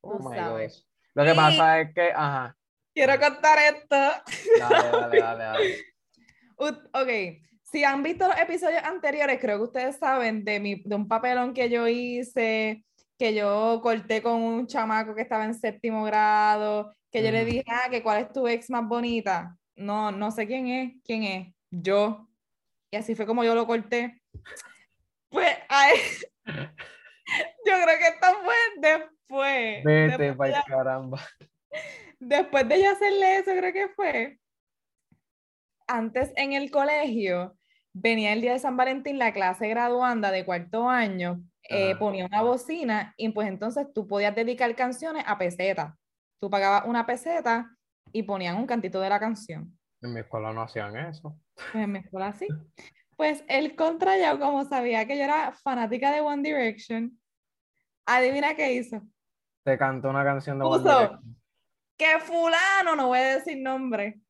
Oh 0.00 0.18
my 0.18 0.36
gosh. 0.38 0.82
Lo 1.14 1.24
que 1.24 1.32
Y- 1.32 1.36
pasa 1.36 1.80
es 1.80 1.94
que, 1.94 2.12
ajá, 2.14 2.56
Quiero 2.96 3.20
contar 3.20 3.58
esto. 3.58 3.94
dale, 4.58 4.88
dale, 4.90 5.18
dale, 5.20 5.44
dale. 5.44 5.76
Ok, 6.58 7.08
si 7.64 7.84
han 7.84 8.02
visto 8.02 8.26
los 8.26 8.38
episodios 8.38 8.82
anteriores, 8.82 9.38
creo 9.38 9.58
que 9.58 9.64
ustedes 9.64 9.98
saben 9.98 10.42
de, 10.42 10.58
mi, 10.58 10.76
de 10.82 10.94
un 10.96 11.06
papelón 11.06 11.52
que 11.52 11.68
yo 11.68 11.86
hice, 11.86 12.82
que 13.18 13.34
yo 13.34 13.80
corté 13.82 14.22
con 14.22 14.40
un 14.40 14.66
chamaco 14.66 15.14
que 15.14 15.20
estaba 15.20 15.44
en 15.44 15.52
séptimo 15.52 16.04
grado, 16.04 16.94
que 17.12 17.22
yo 17.22 17.30
le 17.30 17.44
dije, 17.44 17.62
ah, 17.68 17.90
que 17.90 18.02
cuál 18.02 18.22
es 18.22 18.32
tu 18.32 18.48
ex 18.48 18.70
más 18.70 18.86
bonita. 18.88 19.54
No, 19.74 20.10
no 20.10 20.30
sé 20.30 20.46
quién 20.46 20.66
es, 20.68 20.94
quién 21.04 21.24
es, 21.24 21.54
yo. 21.70 22.26
Y 22.90 22.96
así 22.96 23.14
fue 23.14 23.26
como 23.26 23.44
yo 23.44 23.54
lo 23.54 23.66
corté. 23.66 24.22
Pues, 25.28 25.54
ay, 25.68 25.92
yo 26.46 26.54
creo 27.84 27.98
que 27.98 28.08
esto 28.08 28.26
fue 28.42 28.54
después. 28.78 29.84
Vete 29.84 30.16
después 30.16 30.50
ya- 30.52 30.64
caramba. 30.66 31.20
Después 32.18 32.68
de 32.68 32.82
yo 32.82 32.90
hacerle 32.90 33.38
eso, 33.38 33.52
creo 33.56 33.72
que 33.72 33.88
fue. 33.88 34.38
Antes 35.86 36.32
en 36.36 36.52
el 36.52 36.70
colegio, 36.70 37.56
venía 37.92 38.32
el 38.32 38.40
día 38.40 38.52
de 38.52 38.58
San 38.58 38.76
Valentín, 38.76 39.18
la 39.18 39.32
clase 39.32 39.68
graduanda 39.68 40.30
de 40.30 40.44
cuarto 40.44 40.88
año, 40.88 41.42
eh, 41.68 41.96
ponía 41.96 42.26
una 42.26 42.42
bocina 42.42 43.14
y 43.16 43.28
pues 43.30 43.48
entonces 43.48 43.86
tú 43.92 44.06
podías 44.06 44.34
dedicar 44.34 44.74
canciones 44.76 45.24
a 45.26 45.38
peseta. 45.38 45.96
Tú 46.40 46.50
pagabas 46.50 46.84
una 46.86 47.06
peseta 47.06 47.70
y 48.12 48.22
ponían 48.22 48.56
un 48.56 48.66
cantito 48.66 49.00
de 49.00 49.08
la 49.08 49.18
canción. 49.18 49.76
En 50.02 50.12
mi 50.12 50.20
escuela 50.20 50.52
no 50.52 50.62
hacían 50.62 50.96
eso. 50.96 51.38
Pues 51.54 51.84
en 51.84 51.92
mi 51.92 51.98
escuela 52.00 52.28
así. 52.28 52.46
Pues 53.16 53.44
el 53.48 53.74
contra 53.74 54.18
yo, 54.18 54.38
como 54.38 54.64
sabía 54.64 55.06
que 55.06 55.16
yo 55.16 55.24
era 55.24 55.52
fanática 55.52 56.12
de 56.12 56.20
One 56.20 56.42
Direction, 56.42 57.18
adivina 58.04 58.54
qué 58.54 58.74
hizo. 58.74 59.00
Te 59.64 59.78
cantó 59.78 60.10
una 60.10 60.22
canción 60.22 60.58
de 60.58 60.64
One. 60.66 60.82
Direction. 60.82 61.36
Que 61.96 62.18
fulano, 62.20 62.94
no 62.96 63.08
voy 63.08 63.18
a 63.18 63.36
decir 63.36 63.58
nombre, 63.58 64.20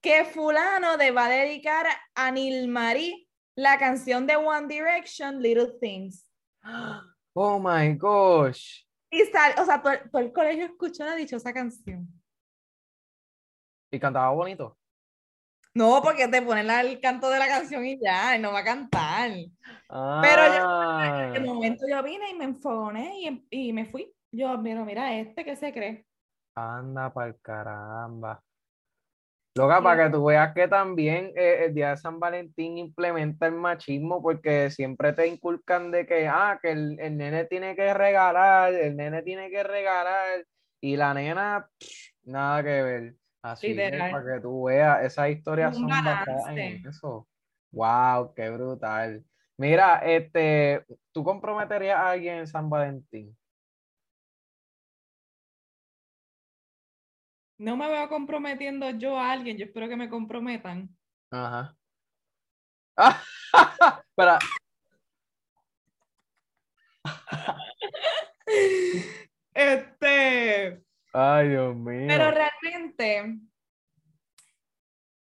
que 0.00 0.24
fulano 0.24 0.96
le 0.96 1.10
va 1.10 1.26
a 1.26 1.30
dedicar 1.30 1.86
a 2.14 2.30
Nilmarí 2.30 3.28
la 3.56 3.78
canción 3.78 4.26
de 4.26 4.36
One 4.36 4.66
Direction, 4.68 5.40
Little 5.40 5.72
Things. 5.80 6.30
Oh 7.34 7.58
my 7.58 7.94
gosh. 7.94 8.84
Y 9.10 9.20
sal, 9.26 9.54
o 9.58 9.64
sea, 9.64 9.82
todo, 9.82 9.92
el- 9.92 10.10
todo 10.10 10.22
el 10.22 10.32
colegio 10.32 10.64
escuchó 10.66 11.04
la 11.04 11.14
dichosa 11.14 11.52
canción. 11.52 12.08
Y 13.92 13.98
cantaba 13.98 14.30
bonito. 14.30 14.76
No, 15.74 16.00
porque 16.02 16.26
te 16.28 16.42
ponen 16.42 16.66
la- 16.66 16.80
el 16.80 17.00
canto 17.00 17.28
de 17.30 17.38
la 17.38 17.46
canción 17.46 17.84
y 17.86 17.98
ya, 18.00 18.36
y 18.36 18.40
no 18.40 18.52
va 18.52 18.60
a 18.60 18.64
cantar. 18.64 19.30
Pero 19.88 20.46
yo- 20.54 20.64
Ah. 20.68 21.30
De 21.32 21.40
momento 21.40 21.84
yo 21.88 22.02
vine 22.02 22.30
y 22.30 22.34
me 22.34 22.44
enfogoné 22.44 23.20
y, 23.20 23.46
y 23.68 23.72
me 23.72 23.86
fui. 23.86 24.12
Yo, 24.32 24.56
mira, 24.58 24.84
mira, 24.84 25.14
este 25.18 25.44
que 25.44 25.56
se 25.56 25.72
cree. 25.72 26.06
Anda 26.54 27.12
pa'l 27.12 27.36
caramba. 27.40 28.42
Loca, 29.56 29.82
para 29.82 30.04
que 30.04 30.10
tú 30.10 30.24
veas 30.26 30.54
que 30.54 30.68
también 30.68 31.32
eh, 31.34 31.64
el 31.66 31.74
día 31.74 31.90
de 31.90 31.96
San 31.96 32.20
Valentín 32.20 32.78
implementa 32.78 33.46
el 33.46 33.52
machismo 33.52 34.22
porque 34.22 34.70
siempre 34.70 35.12
te 35.12 35.26
inculcan 35.26 35.90
de 35.90 36.06
que, 36.06 36.28
ah, 36.28 36.58
que 36.62 36.70
el, 36.70 37.00
el 37.00 37.16
nene 37.16 37.46
tiene 37.46 37.74
que 37.74 37.92
regalar, 37.92 38.72
el 38.72 38.96
nene 38.96 39.22
tiene 39.22 39.50
que 39.50 39.62
regalar 39.64 40.46
y 40.80 40.96
la 40.96 41.14
nena, 41.14 41.68
nada 42.22 42.62
que 42.62 42.82
ver. 42.82 43.14
Así 43.42 43.74
que 43.74 43.86
Literal. 43.86 44.10
para 44.12 44.34
que 44.34 44.40
tú 44.40 44.64
veas, 44.64 45.04
esas 45.04 45.30
historias 45.30 45.74
Un 45.74 45.80
son 45.80 45.88
basadas 45.88 46.28
en 46.28 46.56
balance. 46.56 46.88
eso. 46.88 47.26
Wow, 47.72 48.32
qué 48.34 48.50
brutal. 48.50 49.24
Mira, 49.56 49.96
este, 49.98 50.84
¿tú 51.12 51.24
comprometerías 51.24 51.98
a 51.98 52.10
alguien 52.10 52.38
en 52.38 52.46
San 52.46 52.70
Valentín? 52.70 53.36
No 57.60 57.76
me 57.76 57.88
veo 57.88 58.08
comprometiendo 58.08 58.88
yo 58.88 59.18
a 59.18 59.32
alguien, 59.32 59.58
yo 59.58 59.66
espero 59.66 59.86
que 59.86 59.96
me 59.96 60.08
comprometan. 60.08 60.88
Ajá. 61.30 61.76
Ah, 62.96 63.22
espera, 64.08 64.38
Este, 69.52 70.82
ay, 71.12 71.48
Dios 71.50 71.76
mío. 71.76 72.06
pero 72.08 72.30
realmente, 72.30 73.40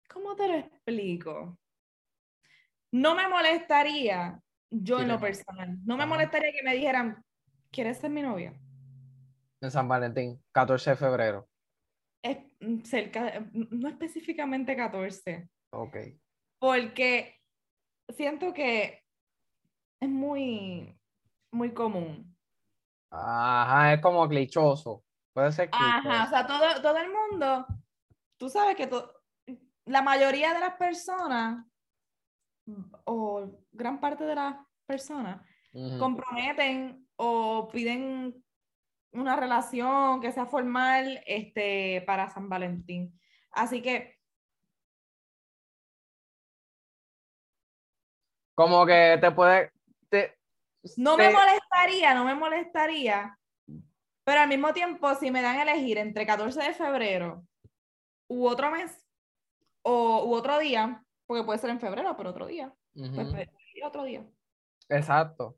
¿cómo 0.08 0.34
te 0.34 0.48
lo 0.48 0.54
explico? 0.54 1.58
No 2.92 3.14
me 3.14 3.28
molestaría, 3.28 4.40
yo 4.70 4.96
Sí, 4.96 5.02
en 5.02 5.08
lo 5.08 5.20
personal, 5.20 5.76
no 5.84 5.98
me 5.98 6.06
molestaría 6.06 6.52
que 6.52 6.62
me 6.62 6.76
dijeran, 6.76 7.22
¿quieres 7.70 7.98
ser 7.98 8.08
mi 8.08 8.22
novia? 8.22 8.54
En 9.60 9.70
San 9.70 9.86
Valentín, 9.86 10.42
14 10.50 10.90
de 10.90 10.96
febrero. 10.96 11.51
Es 12.22 12.38
mm, 12.60 12.82
cerca, 12.82 13.40
mm, 13.52 13.66
no 13.80 13.88
específicamente 13.88 14.76
14, 14.76 15.48
Ok. 15.72 15.96
porque 16.60 17.40
siento 18.08 18.52
que 18.52 19.02
es 20.00 20.08
muy, 20.08 20.96
muy 21.52 21.72
común. 21.74 22.36
Ajá, 23.10 23.94
es 23.94 24.00
como 24.00 24.26
clichoso. 24.28 25.04
Puede 25.34 25.52
ser 25.52 25.68
Ajá, 25.72 25.98
o 25.98 26.02
clichoso. 26.02 26.30
sea, 26.30 26.46
todo, 26.46 26.82
todo 26.82 26.96
el 26.98 27.10
mundo, 27.12 27.66
tú 28.38 28.48
sabes 28.48 28.76
que 28.76 28.86
to- 28.86 29.12
la 29.86 30.02
mayoría 30.02 30.54
de 30.54 30.60
las 30.60 30.76
personas, 30.76 31.66
o 33.04 33.50
gran 33.72 33.98
parte 34.00 34.24
de 34.24 34.34
las 34.36 34.56
personas, 34.86 35.44
comprometen 35.98 37.08
o 37.16 37.68
piden 37.72 38.41
una 39.12 39.36
relación 39.36 40.20
que 40.20 40.32
sea 40.32 40.46
formal 40.46 41.22
este, 41.26 42.02
para 42.06 42.30
San 42.30 42.48
Valentín. 42.48 43.18
Así 43.50 43.82
que, 43.82 44.18
Como 48.54 48.84
que 48.86 49.18
te 49.20 49.30
puede. 49.30 49.72
Te, 50.08 50.36
no 50.96 51.16
me 51.16 51.30
molestaría, 51.30 52.14
no 52.14 52.24
me 52.24 52.34
molestaría, 52.34 53.38
pero 54.24 54.40
al 54.40 54.48
mismo 54.48 54.72
tiempo, 54.72 55.14
si 55.14 55.30
me 55.30 55.42
dan 55.42 55.56
a 55.56 55.62
elegir 55.62 55.98
entre 55.98 56.26
14 56.26 56.60
de 56.62 56.74
febrero 56.74 57.44
u 58.28 58.46
otro 58.46 58.70
mes, 58.70 59.06
o 59.82 60.26
u 60.26 60.34
otro 60.34 60.58
día, 60.58 61.02
porque 61.26 61.44
puede 61.44 61.58
ser 61.58 61.70
en 61.70 61.80
febrero, 61.80 62.16
pero 62.16 62.30
otro 62.30 62.46
día. 62.46 62.72
Pues 62.94 63.10
pediría 63.10 63.88
otro 63.88 64.04
día. 64.04 64.24
Exacto. 64.88 65.56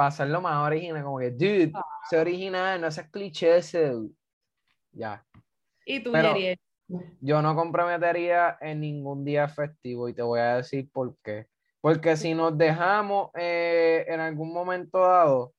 Para 0.00 0.08
hacerlo 0.08 0.40
más 0.40 0.66
original, 0.66 1.04
como 1.04 1.18
que, 1.18 1.30
dude, 1.30 1.72
Ah. 1.74 1.84
sé 2.08 2.18
original, 2.18 2.80
no 2.80 2.90
seas 2.90 3.10
cliché 3.10 3.58
eso. 3.58 4.08
Ya. 4.92 5.22
¿Y 5.84 6.02
tú, 6.02 6.10
Pero- 6.10 6.32
Yeriel? 6.32 6.58
Yo 7.20 7.42
no 7.42 7.54
comprometería 7.54 8.56
en 8.62 8.80
ningún 8.80 9.26
día 9.26 9.46
festivo 9.46 10.08
y 10.08 10.14
te 10.14 10.22
voy 10.22 10.40
a 10.40 10.56
decir 10.56 10.90
por 10.90 11.18
qué. 11.22 11.48
Porque 11.82 12.16
si 12.16 12.32
nos 12.32 12.56
dejamos 12.56 13.30
eh, 13.34 14.06
en 14.08 14.20
algún 14.20 14.54
momento 14.54 15.00
dado 15.00 15.52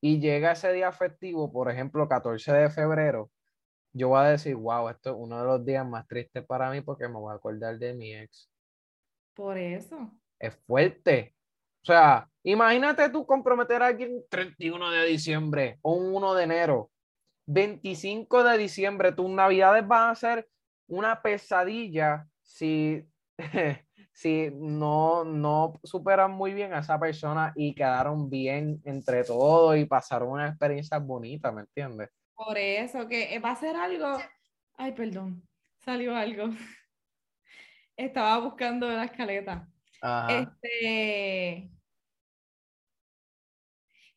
y 0.00 0.18
llega 0.18 0.52
ese 0.52 0.72
día 0.72 0.90
festivo, 0.90 1.52
por 1.52 1.70
ejemplo, 1.70 2.08
14 2.08 2.52
de 2.54 2.70
febrero, 2.70 3.30
yo 3.92 4.08
voy 4.08 4.20
a 4.20 4.30
decir, 4.30 4.56
wow, 4.56 4.88
esto 4.88 5.10
es 5.10 5.16
uno 5.18 5.38
de 5.40 5.44
los 5.44 5.62
días 5.64 5.86
más 5.86 6.08
tristes 6.08 6.42
para 6.46 6.70
mí 6.70 6.80
porque 6.80 7.06
me 7.06 7.18
voy 7.20 7.32
a 7.32 7.36
acordar 7.36 7.78
de 7.78 7.92
mi 7.92 8.14
ex. 8.14 8.50
Por 9.34 9.58
eso. 9.58 10.10
Es 10.38 10.56
fuerte. 10.66 11.36
O 11.82 11.84
sea, 11.86 12.28
imagínate 12.52 13.08
tú 13.08 13.26
comprometer 13.26 13.82
a 13.82 13.86
alguien 13.86 14.22
31 14.28 14.90
de 14.90 15.06
diciembre 15.06 15.78
o 15.82 15.94
un 15.94 16.14
1 16.14 16.34
de 16.34 16.44
enero. 16.44 16.90
25 17.46 18.44
de 18.44 18.58
diciembre, 18.58 19.12
tus 19.12 19.28
navidades 19.28 19.86
van 19.86 20.10
a 20.10 20.14
ser 20.14 20.48
una 20.86 21.20
pesadilla 21.20 22.26
si, 22.42 23.04
si 24.12 24.50
no, 24.54 25.24
no 25.24 25.80
superan 25.82 26.30
muy 26.32 26.54
bien 26.54 26.72
a 26.72 26.80
esa 26.80 26.98
persona 26.98 27.52
y 27.56 27.74
quedaron 27.74 28.30
bien 28.30 28.80
entre 28.84 29.24
todos 29.24 29.76
y 29.76 29.84
pasaron 29.84 30.30
una 30.30 30.48
experiencia 30.48 30.98
bonita, 30.98 31.52
¿me 31.52 31.62
entiendes? 31.62 32.10
Por 32.34 32.56
eso, 32.58 33.06
que 33.06 33.38
va 33.38 33.52
a 33.52 33.56
ser 33.56 33.76
algo. 33.76 34.18
Ay, 34.76 34.92
perdón, 34.92 35.46
salió 35.78 36.16
algo. 36.16 36.48
Estaba 37.96 38.38
buscando 38.38 38.88
la 38.88 39.04
escaleta. 39.04 39.68
Ajá. 40.00 40.40
Este. 40.40 41.73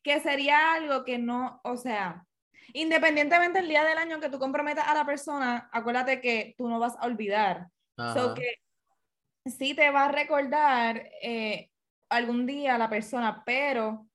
Que 0.02 0.20
sería 0.20 0.74
algo 0.74 1.04
que 1.04 1.18
no, 1.18 1.60
o 1.64 1.76
sea, 1.76 2.24
independientemente 2.72 3.60
del 3.60 3.68
día 3.68 3.84
del 3.84 3.98
año 3.98 4.20
que 4.20 4.30
tú 4.30 4.38
comprometas 4.38 4.86
a 4.86 4.94
la 4.94 5.04
persona, 5.04 5.68
acuérdate 5.72 6.20
que 6.20 6.54
tú 6.56 6.68
no 6.68 6.78
vas 6.78 6.96
a 6.98 7.06
olvidar. 7.06 7.68
So 8.14 8.34
que 8.34 8.54
sí 9.44 9.74
te 9.74 9.90
va 9.90 10.04
a 10.04 10.12
recordar 10.12 11.10
eh, 11.20 11.70
algún 12.08 12.46
día 12.46 12.78
la 12.78 12.88
persona, 12.88 13.42
pero 13.44 14.06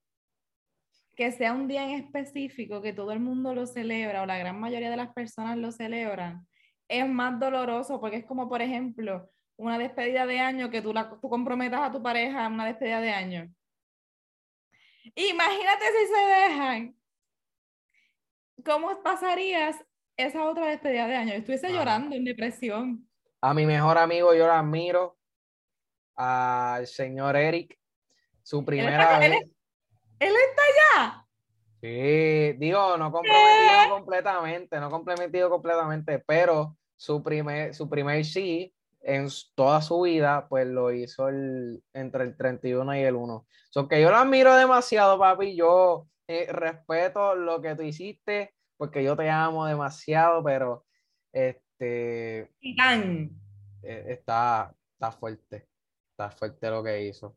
que 1.15 1.31
sea 1.31 1.53
un 1.53 1.67
día 1.67 1.83
en 1.83 1.91
específico 1.91 2.81
que 2.81 2.93
todo 2.93 3.11
el 3.11 3.19
mundo 3.19 3.53
lo 3.53 3.67
celebra 3.67 4.23
o 4.23 4.25
la 4.25 4.37
gran 4.37 4.59
mayoría 4.59 4.89
de 4.89 4.97
las 4.97 5.13
personas 5.13 5.57
lo 5.57 5.71
celebran, 5.71 6.47
es 6.87 7.07
más 7.07 7.39
doloroso 7.39 7.99
porque 7.99 8.17
es 8.17 8.25
como, 8.25 8.49
por 8.49 8.61
ejemplo, 8.61 9.29
una 9.57 9.77
despedida 9.77 10.25
de 10.25 10.39
año 10.39 10.69
que 10.69 10.81
tú, 10.81 10.93
la, 10.93 11.09
tú 11.21 11.29
comprometas 11.29 11.81
a 11.81 11.91
tu 11.91 12.01
pareja 12.01 12.45
en 12.45 12.53
una 12.53 12.65
despedida 12.65 13.01
de 13.01 13.11
año. 13.11 13.53
Imagínate 15.15 15.85
si 15.85 16.07
se 16.07 16.25
dejan. 16.25 16.95
¿Cómo 18.65 19.03
pasarías 19.03 19.83
esa 20.15 20.45
otra 20.45 20.67
despedida 20.67 21.07
de 21.07 21.15
año? 21.15 21.33
Estuviese 21.33 21.67
Ajá. 21.67 21.75
llorando 21.75 22.15
en 22.15 22.23
depresión. 22.23 23.09
A 23.41 23.53
mi 23.53 23.65
mejor 23.65 23.97
amigo 23.97 24.33
yo 24.33 24.47
lo 24.47 24.53
admiro, 24.53 25.17
al 26.15 26.87
señor 26.87 27.35
Eric, 27.35 27.77
su 28.41 28.63
primera 28.63 29.19
él 29.19 29.31
vez. 29.31 29.41
Él 30.19 30.33
está 30.33 30.61
allá. 31.01 31.27
Sí, 31.81 32.53
digo, 32.57 32.97
no 32.97 33.11
comprometido 33.11 33.89
completamente, 33.89 34.79
no 34.79 34.89
comprometido 34.89 35.49
completamente, 35.49 36.19
pero 36.19 36.77
su 36.95 37.21
primer, 37.21 37.73
su 37.73 37.89
primer 37.89 38.23
sí 38.23 38.73
en 39.03 39.27
toda 39.55 39.81
su 39.81 40.01
vida, 40.01 40.47
pues 40.49 40.65
lo 40.65 40.91
hizo 40.91 41.27
el, 41.29 41.83
entre 41.93 42.23
el 42.23 42.35
31 42.37 42.95
y 42.97 43.01
el 43.01 43.15
1. 43.15 43.45
So 43.69 43.87
que 43.87 44.01
yo 44.01 44.09
lo 44.09 44.17
admiro 44.17 44.55
demasiado, 44.55 45.19
papi. 45.19 45.55
Yo 45.55 46.07
eh, 46.27 46.47
respeto 46.51 47.35
lo 47.35 47.61
que 47.61 47.75
tú 47.75 47.81
hiciste, 47.83 48.55
porque 48.77 49.03
yo 49.03 49.15
te 49.15 49.29
amo 49.29 49.65
demasiado, 49.65 50.43
pero 50.43 50.85
este 51.31 52.49
eh, 53.83 54.05
está, 54.07 54.73
está 54.93 55.11
fuerte, 55.11 55.67
está 56.11 56.31
fuerte 56.31 56.69
lo 56.69 56.83
que 56.83 57.03
hizo. 57.05 57.35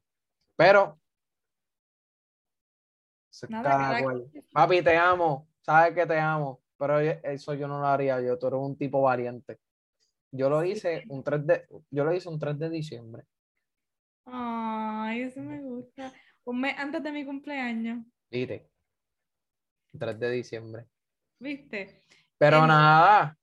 Pero 0.57 0.99
Nada. 3.51 3.99
Papi, 4.53 4.83
te 4.83 4.97
amo, 4.97 5.49
sabes 5.61 5.95
que 5.95 6.07
te 6.07 6.19
amo, 6.19 6.63
pero 6.79 7.03
yo- 7.03 7.13
eso 7.23 7.53
yo 7.55 7.69
no 7.69 7.81
lo 7.81 7.87
haría 7.87 8.21
yo, 8.21 8.39
tú 8.39 8.47
eres 8.47 8.61
un 8.61 8.79
tipo 8.79 9.03
valiente. 9.03 9.59
Yo 10.37 10.49
lo 10.51 10.63
hice 10.65 11.05
un 11.09 11.23
3 11.25 11.47
de, 11.47 11.67
yo 11.91 12.05
lo 12.05 12.15
hice 12.15 12.29
un 12.29 12.39
3 12.39 12.59
de 12.59 12.71
diciembre. 12.71 13.25
Ay, 14.27 15.23
eso 15.23 15.41
me 15.41 15.61
gusta. 15.61 16.13
Un 16.45 16.61
mes 16.61 16.75
antes 16.79 17.03
de 17.03 17.13
mi 17.13 17.25
cumpleaños, 17.25 18.05
¿Viste? 18.31 18.69
3 19.99 20.19
de 20.19 20.31
diciembre. 20.31 20.85
¿viste? 21.41 22.03
Pero 22.39 22.59
En- 22.59 22.67
nada, 22.69 23.37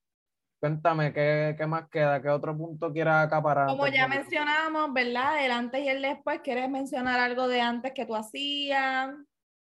cuéntame, 0.60 1.12
¿qué, 1.14 1.56
qué 1.58 1.66
más 1.66 1.90
queda? 1.90 2.22
¿Qué 2.22 2.30
otro 2.30 2.56
punto 2.56 2.92
quieras 2.92 3.26
acaparar? 3.26 3.68
Como 3.68 3.88
ya 3.88 4.08
mencionamos, 4.08 4.94
¿verdad? 4.94 5.44
El 5.44 5.52
antes 5.52 5.82
y 5.84 5.88
el 5.88 6.02
después, 6.02 6.42
¿quieres 6.42 6.70
mencionar 6.70 7.20
algo 7.20 7.48
de 7.48 7.62
antes 7.62 7.94
que 7.94 8.06
tú 8.06 8.16
hacías? 8.16 9.16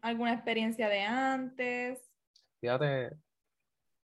¿Alguna 0.01 0.33
experiencia 0.33 0.87
de 0.87 1.01
antes? 1.01 1.99
Fíjate, 2.61 3.11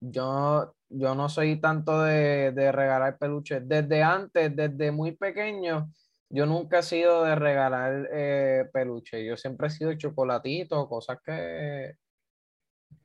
yo, 0.02 0.76
yo 0.96 1.16
no 1.16 1.30
soy 1.30 1.60
tanto 1.60 2.04
de, 2.04 2.52
de 2.52 2.72
regalar 2.72 3.18
peluches. 3.18 3.68
Desde 3.68 4.04
antes, 4.04 4.56
desde 4.56 4.92
muy 4.92 5.14
pequeño, 5.14 5.90
yo 6.30 6.46
nunca 6.46 6.80
he 6.80 6.84
sido 6.84 7.24
de 7.24 7.36
regalar 7.36 8.10
eh, 8.12 8.70
peluches. 8.72 9.26
Yo 9.26 9.38
siempre 9.38 9.68
he 9.68 9.70
sido 9.70 9.94
chocolatito, 9.94 10.88
cosas 10.88 11.20
que... 11.24 11.96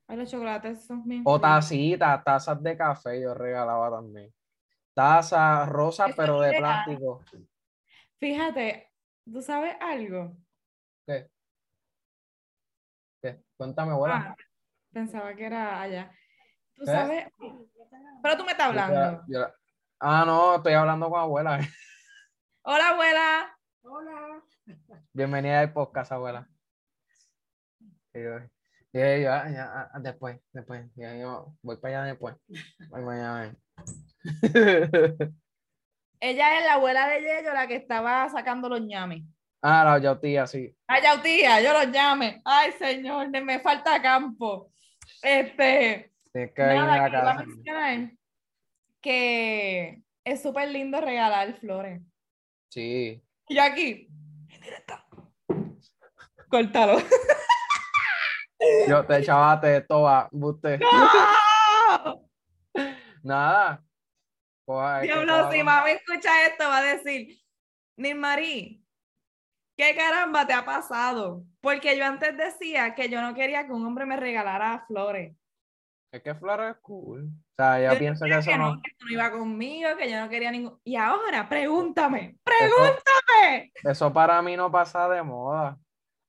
Ay, 0.07 0.17
los 0.17 0.31
chocolates 0.31 0.87
son 0.87 1.07
bien 1.07 1.23
O 1.27 1.39
tacitas, 1.39 2.25
tazas 2.25 2.63
de 2.63 2.77
café 2.77 3.21
yo 3.21 3.35
regalaba 3.35 3.91
también. 3.91 4.33
Tazas 4.95 5.69
rosas, 5.69 6.11
pero 6.17 6.41
de 6.41 6.55
plástico. 6.55 7.23
Fíjate, 8.19 8.91
¿tú 9.31 9.43
sabes 9.43 9.77
algo? 9.81 10.37
¿Qué? 11.07 11.31
¿Qué? 13.23 13.43
Cuéntame, 13.57 13.93
abuela. 13.93 14.31
Ah, 14.31 14.37
pensaba 14.91 15.35
que 15.35 15.45
era 15.45 15.81
allá. 15.81 16.11
¿Tú 16.79 16.85
¿Qué? 16.85 16.91
sabes? 16.93 17.27
Pero 18.23 18.37
tú 18.37 18.45
me 18.45 18.53
estás 18.53 18.69
hablando. 18.69 19.25
yo- 19.27 19.49
ah, 20.01 20.25
no, 20.25 20.57
estoy 20.57 20.75
hablando 20.75 21.11
con 21.11 21.21
abuela. 21.21 21.59
Hola, 22.63 22.89
abuela. 22.91 23.59
Bienvenida 25.13 25.61
al 25.61 25.73
podcast, 25.73 26.13
abuela. 26.13 26.49
Y 28.15 28.23
yo, 28.23 28.39
y 28.39 28.43
yo, 28.93 29.01
ya, 29.01 29.51
ya, 29.51 29.91
ah, 29.93 29.99
después, 30.01 30.39
después, 30.53 30.87
ya, 30.95 31.17
yo 31.17 31.53
voy 31.63 31.77
para 31.79 32.03
allá 32.03 32.11
después. 32.13 32.37
Voy 32.91 33.03
mañana. 33.03 33.57
Ella 36.21 36.59
es 36.59 36.65
la 36.65 36.75
abuela 36.75 37.09
de 37.09 37.21
Yello, 37.23 37.53
la 37.55 37.67
que 37.67 37.77
estaba 37.77 38.29
sacando 38.29 38.69
los 38.69 38.81
ñames. 38.83 39.25
ah, 39.63 39.85
la 39.85 39.99
yautía, 39.99 40.47
sí. 40.47 40.77
Ay, 40.87 41.03
tía, 41.23 41.61
yo 41.61 41.73
los 41.73 41.91
llame. 41.91 42.41
Ay, 42.45 42.73
señor, 42.73 43.31
me 43.31 43.61
falta 43.61 44.01
campo. 44.01 44.71
Este, 45.23 46.13
Que 46.33 46.53
nada, 46.57 47.11
casa. 47.11 47.47
es 50.25 50.43
súper 50.43 50.69
lindo 50.69 51.01
regalar 51.01 51.59
flores. 51.59 52.03
Sí. 52.71 53.23
Y 53.49 53.55
yo 53.55 53.63
aquí, 53.63 54.09
en. 54.51 55.05
Córtalo. 56.49 56.99
Yo 58.89 59.07
te 59.07 59.23
chavaste 59.23 59.67
de 59.69 59.81
toda, 59.83 60.29
buste. 60.33 60.79
¡No! 61.95 62.29
Nada. 63.23 63.85
Coja, 64.65 65.01
Diablo, 65.01 65.51
si 65.51 65.63
mami 65.63 65.93
escucha 65.93 66.47
esto, 66.47 66.69
va 66.69 66.79
a 66.79 66.83
decir, 66.83 67.41
Nilmarí, 67.97 68.85
¿qué 69.77 69.97
caramba 69.97 70.47
te 70.47 70.53
ha 70.53 70.65
pasado? 70.65 71.45
Porque 71.61 71.97
yo 71.97 72.05
antes 72.05 72.37
decía 72.37 72.95
que 72.95 73.09
yo 73.09 73.23
no 73.23 73.35
quería 73.35 73.67
que 73.67 73.73
un 73.73 73.87
hombre 73.87 74.05
me 74.05 74.17
regalara 74.17 74.85
flores. 74.87 75.35
Es 76.11 76.23
que 76.23 76.35
Flora 76.35 76.71
es 76.71 76.77
cool. 76.79 77.27
O 77.27 77.55
sea, 77.57 77.81
ella 77.81 77.93
Yo 77.93 77.99
piensa 77.99 78.27
que 78.27 78.33
eso 78.39 78.51
que 78.51 78.57
no. 78.57 78.75
no, 78.75 78.83
que 78.83 78.91
no 79.01 79.11
iba 79.11 79.31
conmigo, 79.31 79.91
que 79.97 80.11
yo 80.11 80.21
no 80.21 80.29
quería 80.29 80.51
ningún... 80.51 80.81
Y 80.85 80.97
ahora, 80.97 81.49
pregúntame, 81.49 82.39
Eso, 82.47 82.75
pregúntame. 82.77 83.73
eso 83.85 84.13
para 84.13 84.41
mí 84.41 84.57
no 84.57 84.71
pasa 84.71 85.09
de 85.09 85.23
moda. 85.23 85.79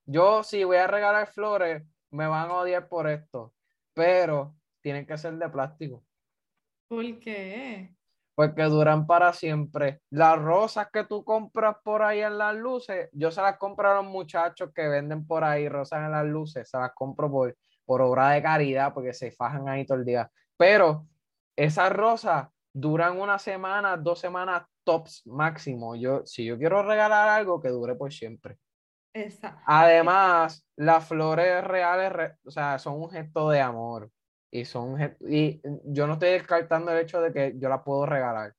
Yo, 0.05 0.43
si 0.43 0.63
voy 0.63 0.77
a 0.77 0.87
regalar 0.87 1.27
flores, 1.27 1.83
me 2.11 2.27
van 2.27 2.49
a 2.49 2.55
odiar 2.55 2.89
por 2.89 3.07
esto. 3.09 3.53
Pero 3.93 4.55
tienen 4.81 5.05
que 5.05 5.17
ser 5.17 5.33
de 5.37 5.49
plástico. 5.49 6.03
¿Por 6.89 7.19
qué? 7.19 7.93
porque 8.39 8.63
duran 8.63 9.05
para 9.05 9.33
siempre. 9.33 9.99
Las 10.09 10.39
rosas 10.39 10.87
que 10.93 11.03
tú 11.03 11.25
compras 11.25 11.75
por 11.83 12.01
ahí 12.01 12.21
en 12.21 12.37
las 12.37 12.55
luces, 12.55 13.09
yo 13.11 13.31
se 13.31 13.41
las 13.41 13.57
compro 13.57 13.91
a 13.91 13.95
los 13.95 14.05
muchachos 14.05 14.71
que 14.73 14.87
venden 14.87 15.27
por 15.27 15.43
ahí 15.43 15.67
rosas 15.67 16.05
en 16.05 16.11
las 16.11 16.25
luces, 16.25 16.69
se 16.69 16.77
las 16.77 16.93
compro 16.93 17.29
por, 17.29 17.57
por 17.89 18.03
obra 18.03 18.29
de 18.29 18.43
caridad, 18.43 18.93
porque 18.93 19.13
se 19.13 19.31
fajan 19.31 19.67
ahí 19.67 19.83
todo 19.83 19.97
el 19.97 20.05
día. 20.05 20.29
Pero 20.55 21.07
esas 21.55 21.91
rosas 21.91 22.47
duran 22.71 23.19
una 23.19 23.39
semana, 23.39 23.97
dos 23.97 24.19
semanas 24.19 24.61
tops 24.83 25.25
máximo. 25.25 25.95
Yo, 25.95 26.23
si 26.23 26.45
yo 26.45 26.55
quiero 26.59 26.83
regalar 26.83 27.27
algo, 27.29 27.59
que 27.59 27.69
dure 27.69 27.95
por 27.95 28.13
siempre. 28.13 28.59
Exacto. 29.11 29.59
Además, 29.65 30.67
las 30.75 31.07
flores 31.07 31.63
reales, 31.63 32.13
re- 32.13 32.35
o 32.45 32.51
sea, 32.51 32.77
son 32.77 33.01
un 33.01 33.09
gesto 33.09 33.49
de 33.49 33.59
amor. 33.59 34.11
Y 34.51 34.65
son 34.65 35.17
y 35.27 35.59
yo 35.85 36.05
no 36.05 36.13
estoy 36.13 36.29
descartando 36.29 36.91
el 36.91 36.99
hecho 36.99 37.19
de 37.21 37.33
que 37.33 37.53
yo 37.57 37.69
las 37.69 37.81
puedo 37.81 38.05
regalar. 38.05 38.53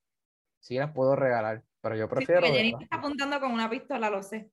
Sí, 0.59 0.75
las 0.77 0.91
puedo 0.91 1.15
regalar, 1.15 1.63
pero 1.81 1.95
yo 1.95 2.09
Sí, 2.09 2.15
prefiero. 2.17 2.41
porque 2.41 2.53
Jenny 2.57 2.75
está 2.83 2.97
apuntando 2.97 3.39
con 3.39 3.53
una 3.53 3.71
pistola, 3.71 4.11
lo 4.11 4.25
sé. 4.25 4.51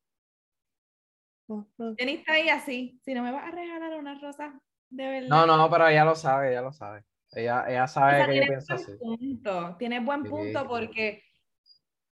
Jenny 1.98 2.14
está 2.14 2.34
ahí 2.34 2.50
así. 2.50 3.00
Si 3.04 3.14
no 3.14 3.24
me 3.24 3.32
vas 3.32 3.48
a 3.48 3.52
regalar 3.52 3.98
una 4.00 4.20
rosa, 4.20 4.60
de 4.90 5.08
verdad. 5.08 5.30
No, 5.30 5.58
no, 5.58 5.70
pero 5.70 5.88
ella 5.88 6.06
lo 6.06 6.16
sabe, 6.16 6.52
ella 6.52 6.62
lo 6.62 6.74
sabe. 6.74 7.04
Ella, 7.32 7.66
ella 7.68 7.84
O 7.86 7.88
sabe 7.88 8.18
sea, 8.18 8.28
que 8.28 8.36
yo 8.36 8.42
pienso 8.48 8.74
así. 8.74 8.92
punto. 8.98 9.76
Tienes 9.78 10.04
buen 10.06 10.24
Sí. 10.24 10.30
punto 10.30 10.68
porque, 10.68 11.24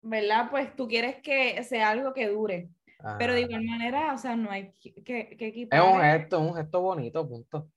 ¿verdad? 0.03 0.49
Pues 0.51 0.75
tú 0.77 0.89
quieres 0.89 1.17
que 1.23 1.63
sea 1.65 1.91
algo 1.91 2.13
que 2.13 2.29
dure. 2.29 2.71
Pero 3.19 3.35
de 3.35 3.41
igual 3.43 3.65
manera, 3.65 4.15
o 4.15 4.19
sea, 4.19 4.37
no 4.37 4.51
hay 4.51 4.73
que, 4.81 4.95
que, 5.03 5.37
que 5.37 5.69
Es 5.71 5.81
un 5.83 6.01
gesto, 6.01 6.41
un 6.41 6.55
gesto 6.55 6.81
bonito, 6.81 7.29
punto. 7.29 7.69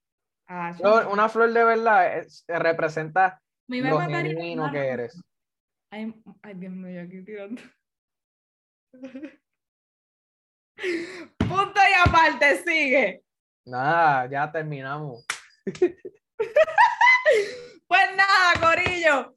Ah, 0.47 0.75
una 1.11 1.27
flor 1.29 1.51
de 1.51 1.63
verdad 1.63 2.19
es- 2.19 2.45
representa 2.47 3.41
me 3.67 3.81
lo 3.81 3.99
genuino 3.99 4.71
que 4.71 4.87
eres. 4.87 5.19
Ay, 5.89 6.13
ay, 6.43 6.53
Dios 6.55 6.73
mío, 6.73 7.01
aquí 7.01 7.23
tirando. 7.23 7.61
Punto 11.37 11.79
y 11.79 12.09
aparte, 12.09 12.63
sigue. 12.63 13.23
Nada, 13.65 14.29
ya 14.29 14.51
terminamos. 14.51 15.25
Pues 17.87 18.01
nada, 18.15 18.53
Corillo. 18.59 19.35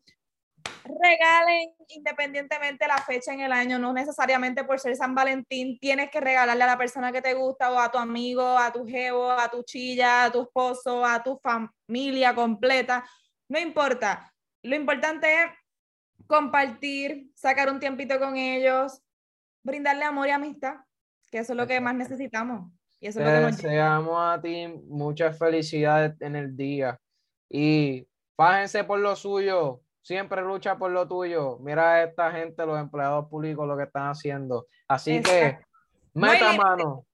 Regalen 0.85 1.75
independientemente 1.89 2.87
la 2.87 2.99
fecha 2.99 3.33
en 3.33 3.41
el 3.41 3.53
año, 3.53 3.79
no 3.79 3.93
necesariamente 3.93 4.65
por 4.65 4.81
ser 4.81 4.97
San 4.97 5.15
Valentín, 5.15 5.79
tienes 5.79 6.11
que 6.11 6.21
regalarle 6.21 6.65
a 6.65 6.67
la 6.67 6.79
persona 6.79 7.13
que 7.13 7.21
te 7.21 7.35
gusta 7.35 7.71
o 7.71 7.79
a 7.79 7.91
tu 7.91 7.99
amigo, 7.99 8.43
a 8.43 8.73
tu 8.73 8.87
jevo, 8.87 9.31
a 9.31 9.51
tu 9.51 9.63
chilla, 9.63 10.25
a 10.25 10.33
tu 10.33 10.43
esposo, 10.43 11.05
a 11.05 11.23
tu 11.23 11.39
familia 11.39 12.35
completa. 12.35 13.05
No 13.49 13.59
importa. 13.59 14.33
Lo 14.63 14.75
importante 14.75 15.43
es 15.43 15.51
compartir, 16.27 17.31
sacar 17.35 17.71
un 17.71 17.81
tiempito 17.81 18.19
con 18.19 18.37
ellos, 18.37 19.03
brindarle 19.63 20.05
amor 20.05 20.29
y 20.29 20.31
amistad, 20.31 20.77
que 21.31 21.39
eso 21.39 21.53
es 21.53 21.57
lo 21.57 21.67
que 21.67 21.81
más 21.81 21.95
necesitamos. 21.95 22.71
Y 23.01 23.09
eso 23.09 23.21
es 23.21 23.27
Te 23.27 23.33
lo 23.33 23.39
que 23.39 23.45
nos 23.45 23.57
deseamos 23.57 24.17
a 24.21 24.41
ti 24.41 24.67
muchas 24.89 25.39
felicidades 25.39 26.21
en 26.21 26.37
el 26.37 26.57
día 26.57 26.99
y 27.49 28.07
fájense 28.37 28.85
por 28.85 28.99
lo 28.99 29.15
suyo, 29.17 29.83
siempre 30.03 30.43
lucha 30.43 30.77
por 30.77 30.91
lo 30.91 31.07
tuyo. 31.07 31.59
Mira 31.61 31.95
a 31.95 32.03
esta 32.05 32.33
gente, 32.33 32.67
los 32.67 32.79
empleados 32.79 33.29
públicos, 33.29 33.67
lo 33.67 33.77
que 33.77 33.85
están 33.85 34.09
haciendo. 34.09 34.67
Así 34.89 35.23
que, 35.23 35.47
Exacto. 35.47 35.69
Meta 36.15 36.53
mano. 36.55 37.05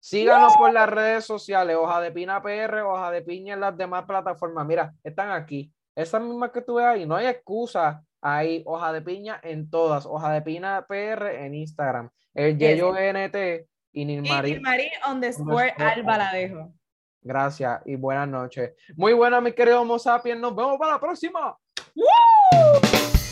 Síganos 0.00 0.54
por 0.56 0.72
las 0.72 0.88
redes 0.88 1.24
sociales, 1.24 1.76
Hoja 1.76 2.00
de 2.00 2.12
Pina 2.12 2.42
PR, 2.42 2.82
Hoja 2.82 3.10
de 3.10 3.22
Piña 3.22 3.54
en 3.54 3.60
las 3.60 3.76
demás 3.76 4.04
plataformas. 4.04 4.66
Mira, 4.66 4.94
están 5.02 5.30
aquí. 5.30 5.72
Esas 5.94 6.20
mismas 6.20 6.50
que 6.50 6.60
tú 6.60 6.74
ves 6.74 6.84
ahí, 6.84 7.06
no 7.06 7.16
hay 7.16 7.26
excusa. 7.26 8.04
Ahí, 8.26 8.62
Hoja 8.64 8.90
de 8.90 9.02
Piña 9.02 9.38
en 9.42 9.68
todas. 9.68 10.06
Hoja 10.06 10.32
de 10.32 10.40
Pina 10.40 10.86
PR 10.88 11.44
en 11.44 11.54
Instagram. 11.54 12.08
El 12.32 12.56
Yes. 12.56 12.70
Yeyo 12.70 12.94
NT 12.94 13.68
y 13.92 14.04
Nilmarí. 14.06 14.52
Y 14.52 14.56
underscore 14.56 15.10
Underscore 15.10 15.74
Alba 15.76 16.16
la 16.16 16.32
dejo. 16.32 16.72
Gracias 17.20 17.82
y 17.84 17.96
buenas 17.96 18.26
noches. 18.26 18.72
Muy 18.96 19.12
buenas, 19.12 19.42
mi 19.42 19.52
querido 19.52 19.82
Homo 19.82 19.98
sapiens. 19.98 20.40
Nos 20.40 20.56
vemos 20.56 20.78
para 20.78 20.92
la 20.92 21.00
próxima. 21.00 21.54
¡Woo! 21.94 23.23